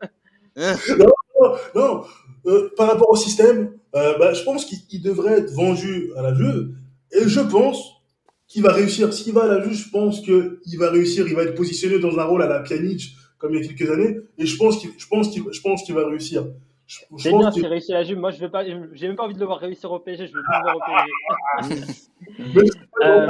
[1.75, 2.03] Non,
[2.45, 6.21] euh, par rapport au système, euh, bah, je pense qu'il il devrait être vendu à
[6.21, 6.75] la Juve.
[7.11, 8.01] Et je pense
[8.47, 9.13] qu'il va réussir.
[9.13, 11.27] S'il va à la Juve, je pense qu'il va réussir.
[11.27, 13.91] Il va être positionné dans un rôle à la Pjanic, comme il y a quelques
[13.91, 14.19] années.
[14.37, 16.45] Et je pense qu'il, je pense qu'il, je pense qu'il va réussir.
[16.85, 18.17] Je, je C'est bien qu'il- s'il réussit à la Juve.
[18.19, 18.63] Moi, je veux pas.
[18.65, 20.27] J'ai même pas envie de le voir réussir au PSG.
[20.27, 21.81] Je veux pas le voir au PSG.
[22.55, 23.27] Mais- Euh,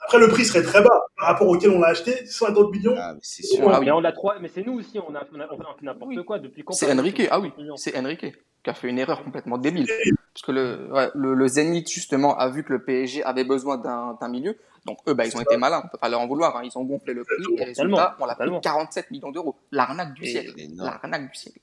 [0.00, 2.94] Après, le prix serait très bas par rapport auquel on l'a acheté, 50 millions.
[2.96, 3.68] Ah, mais c'est sûr.
[3.68, 3.86] Ah oui.
[3.86, 4.38] Mais on l'a trois.
[4.38, 4.98] Mais c'est nous aussi.
[4.98, 6.24] On a, on a, on a fait n'importe Oui.
[6.24, 8.20] quoi depuis quand C'est Enrique, ah oui, c'est Enrique
[8.62, 9.86] qui a fait une erreur complètement débile.
[10.34, 13.76] Parce que le, ouais, le, le Zénith, justement, a vu que le PSG avait besoin
[13.76, 14.56] d'un d'un milieu.
[14.86, 15.82] Donc, eux, bah, ils ont été malins.
[15.84, 16.56] On peut pas leur en vouloir.
[16.56, 16.62] hein.
[16.64, 17.54] Ils ont gonflé le prix.
[17.58, 18.60] Et résultat, on l'a payé Totalement.
[18.60, 19.56] 47 millions d'euros.
[19.72, 20.54] L'arnaque du siècle.
[20.76, 21.58] L'arnaque du siècle.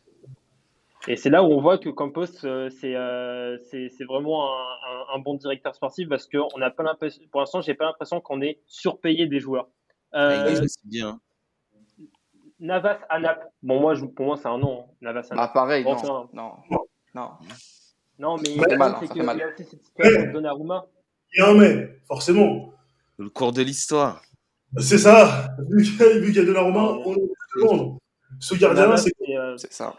[1.07, 4.57] Et c'est là où on voit que Campos, euh, c'est euh, c'est vraiment un,
[4.89, 8.21] un- un bon directeur sportif parce qu'on n'a pas l'impression, pour l'instant, j'ai pas l'impression
[8.21, 9.67] qu'on est surpayé des joueurs.
[10.11, 11.09] Ah, Euh, bien.
[11.09, 11.19] hein.
[12.59, 13.47] Navas à Naples.
[13.61, 14.85] Bon, moi, je- pour moi, c'est un nom.
[14.87, 14.93] hein.
[15.01, 15.53] Navas à Naples.
[15.53, 16.29] pareil, non.
[16.33, 16.53] Non.
[17.13, 17.31] Non.
[18.17, 20.85] Non, mais le hein, c'est que il y a aussi cette situation de Donnarumma.
[21.33, 22.73] Il y a un mais, forcément.
[23.17, 24.21] Le cours de l'histoire.
[24.77, 25.49] C'est ça.
[25.69, 25.97] Vu qu'il
[26.35, 27.19] y a- a Romain, on est
[27.61, 27.97] demande.
[28.39, 29.93] Ce gardien, Navas, c'est c'est, C'est ça.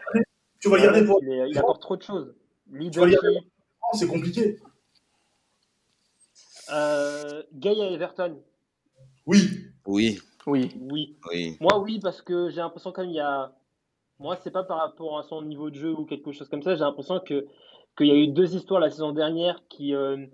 [0.59, 2.33] Tu vas le garder Navas, pour il, est- il apporte trop de choses.
[2.71, 3.17] Leadership,
[3.93, 4.57] c'est compliqué.
[6.71, 8.41] euh, Gay à Everton.
[9.25, 9.39] Oui.
[9.85, 10.71] Oui, Oui.
[10.79, 11.17] Oui.
[11.31, 11.57] oui.
[11.61, 13.53] Moi, oui, parce que j'ai l'impression qu'il y a.
[14.19, 16.75] Moi, c'est pas par rapport à son niveau de jeu ou quelque chose comme ça.
[16.75, 17.45] J'ai l'impression que
[17.97, 20.25] qu'il y a eu deux histoires la saison dernière qui euh,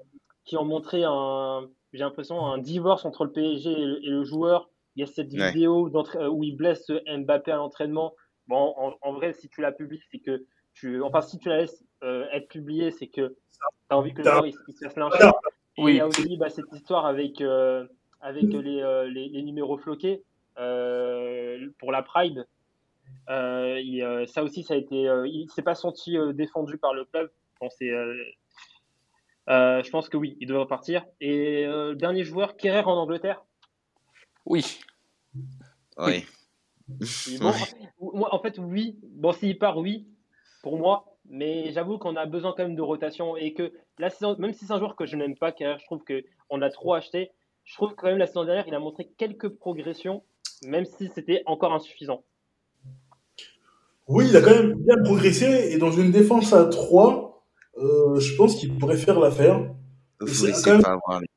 [0.46, 1.68] qui ont montré un.
[1.92, 4.70] J'ai l'impression un divorce entre le PSG et le, et le joueur.
[4.96, 5.52] Il y a cette Ouais.
[5.52, 5.90] vidéo
[6.32, 8.14] où il blesse Mbappé à l'entraînement.
[8.48, 11.02] Bon, en, en vrai, si tu la publies, c'est que tu.
[11.02, 14.24] Enfin, si tu la laisses euh, être publiée, c'est que tu as envie que le
[14.26, 15.24] joueur il, il se fasse lyncher.
[15.78, 15.96] Et il Oui.
[15.96, 17.88] y a aussi bah, cette histoire avec, euh,
[18.22, 20.24] avec les, euh, les, les numéros floqués
[20.58, 22.46] euh, pour la Pride.
[23.30, 27.06] Il, ça aussi, ça a été, euh, il s'est pas senti euh, défendu par le
[27.06, 27.32] club.
[27.62, 28.14] Bon, c'est, euh,
[29.50, 31.06] euh, je pense que oui, il devrait partir.
[31.22, 33.44] Et euh, dernier joueur, Kerrer en Angleterre.
[34.46, 34.80] Oui.
[35.98, 36.26] Oui.
[37.40, 37.52] Bon,
[38.14, 38.98] moi, en fait, oui.
[39.04, 40.08] Bon, s'il part, oui,
[40.62, 41.06] pour moi.
[41.30, 44.66] Mais j'avoue qu'on a besoin quand même de rotation et que la saison, même si
[44.66, 47.32] c'est un joueur que je n'aime pas, car je trouve que on l'a trop acheté,
[47.64, 50.22] je trouve que quand même la saison dernière, il a montré quelques progressions,
[50.66, 52.24] même si c'était encore insuffisant.
[54.10, 55.70] Oui, il a quand même bien progressé.
[55.72, 57.46] Et dans une défense à 3,
[57.78, 59.60] euh, je pense qu'il pourrait faire l'affaire.
[60.20, 61.28] Vous c'est laissez quand même- pas avoir les-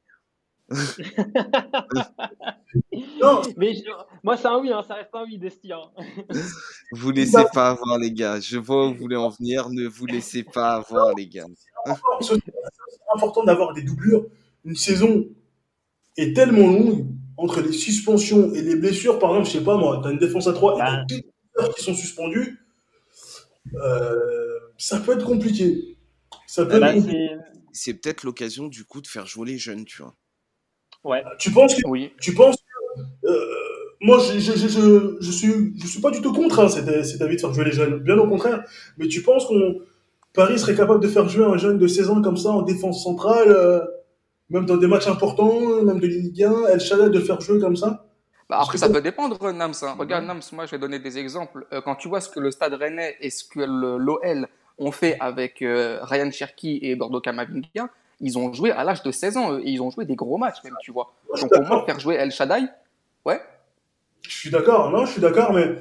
[3.23, 3.83] Non, Mais je-
[4.23, 5.73] moi, c'est un oui, hein, ça reste un oui, Desti.
[5.73, 5.91] hein.
[6.93, 8.41] Vous laissez pas avoir les gars.
[8.41, 9.69] Je vois où vous voulez en venir.
[9.71, 11.47] Ne vous laissez pas avoir les gars.
[12.21, 12.41] c'est
[13.15, 14.27] important d'avoir des doublures.
[14.65, 15.27] Une saison
[16.17, 17.07] est tellement longue
[17.37, 19.19] entre les suspensions et les blessures.
[19.19, 21.05] Par exemple, je sais pas moi, tu as une défense à 3 et Bah.
[21.09, 21.23] t'as deux
[21.59, 22.59] joueurs qui sont suspendus.
[23.75, 25.97] Euh, ça peut être compliqué.
[26.47, 27.07] Ça peut Bah, être
[27.73, 30.15] C'est peut-être l'occasion du coup de faire jouer les jeunes, tu vois.
[31.07, 31.25] Ouais.
[31.39, 32.13] Tu penses que Oui.
[32.21, 33.45] Tu penses que, euh,
[34.01, 37.05] moi, je, je, je, je, je suis, je suis pas du tout contre hein, cet,
[37.05, 38.63] cet avis de faire jouer les jeunes, bien au contraire.
[38.99, 39.77] Mais tu penses qu'on
[40.35, 43.03] Paris serait capable de faire jouer un jeune de 16 ans comme ça en défense
[43.03, 43.81] centrale, euh,
[44.51, 47.59] même dans des matchs importants, même de Ligue 1, El Shaddai de le faire jouer
[47.59, 48.07] comme ça?
[48.49, 49.73] Bah, Parce après, que ça peut dépendre, Nams.
[49.83, 49.97] hein.
[49.99, 51.67] Regarde, Nams, moi, je vais donner des exemples.
[51.73, 54.47] Euh, quand tu vois ce que le Stade Rennais et ce que l'OL
[54.79, 57.89] ont fait avec euh, Ryan Cherki et Gordo Kamavinga,
[58.21, 60.39] ils ont joué à l'âge de 16 ans eux, et ils ont joué des gros
[60.39, 61.13] matchs, même, tu vois.
[61.35, 62.67] Suis Donc, pour moi, faire jouer El Shaddai,
[63.25, 63.41] ouais,
[64.23, 65.77] Je suis d'accord, non, je suis d'accord, mais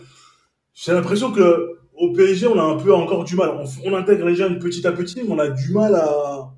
[0.74, 3.52] j'ai l'impression que au PSG, on a un peu encore du mal.
[3.52, 6.52] On, on intègre les jeunes petit à petit, mais on a du mal à,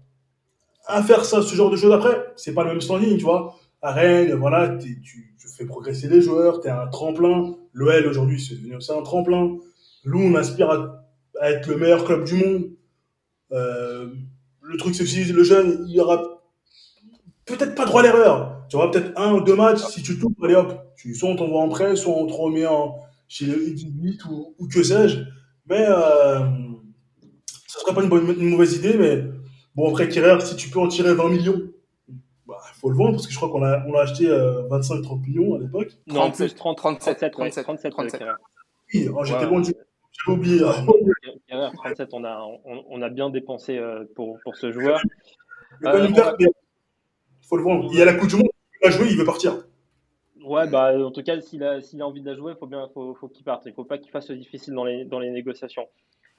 [0.87, 1.93] à faire ça, ce genre de choses.
[1.93, 3.55] Après, c'est pas le même standing, tu vois.
[3.83, 7.55] À Rennes, voilà, tu, tu fais progresser les joueurs, tu es un tremplin.
[7.73, 9.57] L'OL aujourd'hui, c'est devenu aussi un tremplin.
[10.05, 11.03] Nous, on aspire à,
[11.41, 12.69] à être le meilleur club du monde.
[13.51, 14.09] Euh,
[14.67, 16.41] le truc, c'est que si le jeune, il aura
[17.45, 18.65] peut-être pas droit à l'erreur.
[18.69, 21.35] Tu auras peut-être un ou deux matchs, si tu tombes, allez hop, tu, soit on
[21.35, 25.19] t'envoie en prêt, soit on te remet en, chez le U18 ou, ou que sais-je.
[25.69, 26.39] Mais euh,
[27.67, 29.23] ça serait pas une, bonne, une mauvaise idée, mais
[29.75, 31.61] bon, après, Kerrer, si tu peux en tirer 20 millions,
[32.45, 35.21] bah, faut le vendre, parce que je crois qu'on l'a on l'a acheté euh, 25-30
[35.21, 35.91] millions à l'époque.
[36.07, 38.19] Non, en 37, plus 30, 37, 37, ouais, 37, 37, 37.
[38.19, 38.31] Kerrer.
[38.93, 39.45] Oui, j'étais Ouais.
[39.49, 39.73] loin du.
[40.25, 40.63] J'avais oublié.
[40.63, 40.85] hein.
[41.47, 44.99] Kerrer, 37, on a, on, on a bien dépensé euh, pour, pour ce joueur.
[45.81, 46.07] Quand Euh,
[47.47, 47.89] faut le vendre.
[47.91, 48.49] Il y a la Coupe du Monde,
[48.81, 49.57] il va jouer, il veut partir.
[50.43, 53.15] Ouais, bah, en tout cas, s'il a, a envie de la jouer, faut bien, faut,
[53.15, 53.63] faut qu'il parte.
[53.65, 55.87] Il faut pas qu'il fasse difficile dans les, dans les négociations.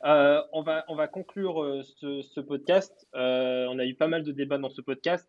[0.05, 3.07] Euh, on, va, on va conclure ce, ce podcast.
[3.15, 5.29] Euh, on a eu pas mal de débats dans ce podcast.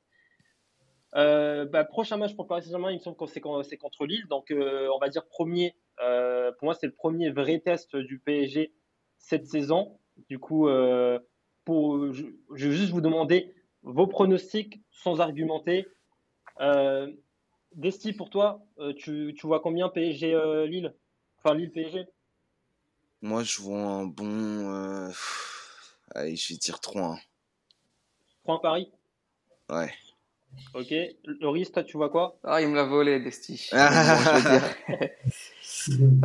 [1.16, 4.06] Euh, bah, prochain match pour Paris Saint-Germain, il me semble que c'est, con- c'est contre
[4.06, 4.26] Lille.
[4.30, 5.76] Donc, euh, on va dire premier.
[6.02, 8.72] euh, pour moi, c'est le premier vrai test du PSG
[9.18, 10.00] cette saison.
[10.30, 10.68] Du coup,
[11.66, 13.54] pour, je, je vais juste vous demander
[13.84, 15.88] vos pronostics sans argumenter.
[17.74, 18.66] Desti, pour toi,
[18.98, 20.38] tu, tu vois combien PSG
[20.68, 20.94] Lille?
[21.38, 22.06] Enfin, Lille PSG
[23.22, 25.10] Moi, je vois un bon.
[26.16, 27.18] Allez, je vais dire 3-1.
[28.44, 28.92] 3 Paris?
[29.70, 29.94] Ouais.
[30.74, 30.94] Ok.
[31.42, 32.38] Loris, toi, tu vois quoi?
[32.44, 33.70] Ah, il me l'a volé, Desti.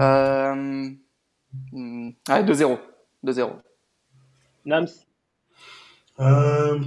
[0.01, 0.91] Euh,
[1.73, 2.79] hmm, allez, 2-0.
[3.25, 3.51] 2-0.
[4.67, 4.89] Nams?
[6.21, 6.81] Euh,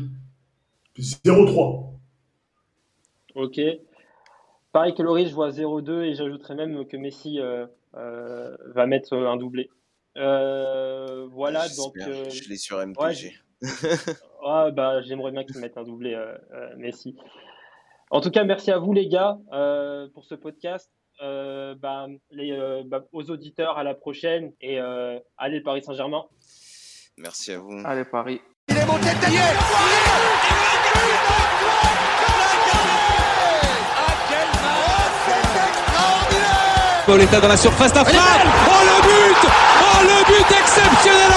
[1.00, 1.94] 0-3.
[3.36, 3.60] Ok.
[4.74, 7.66] Pareil que Loris, je vois 0-2 et j'ajouterais même que Messi euh,
[7.96, 9.70] euh, va mettre un doublé.
[10.18, 11.96] Euh, voilà, donc.
[11.98, 13.00] Euh, Je l'ai sur MPG.
[13.00, 13.34] ouais,
[14.48, 17.16] ah, bah, j'aimerais bien qu'il mette un doublé, euh, euh, Messi.
[18.10, 20.89] En tout cas, merci à vous, les gars, euh, pour ce podcast.
[21.22, 25.82] Euh, bah, les, euh, bah, aux auditeurs, à la prochaine et euh, allez, le Paris
[25.82, 26.26] Saint-Germain.
[27.18, 27.82] Merci à vous.
[27.84, 28.39] Allez, Paris.
[37.08, 38.20] Pauletta dans la surface d'affaire.
[38.68, 39.50] Oh le but
[39.82, 41.37] Oh le but exceptionnel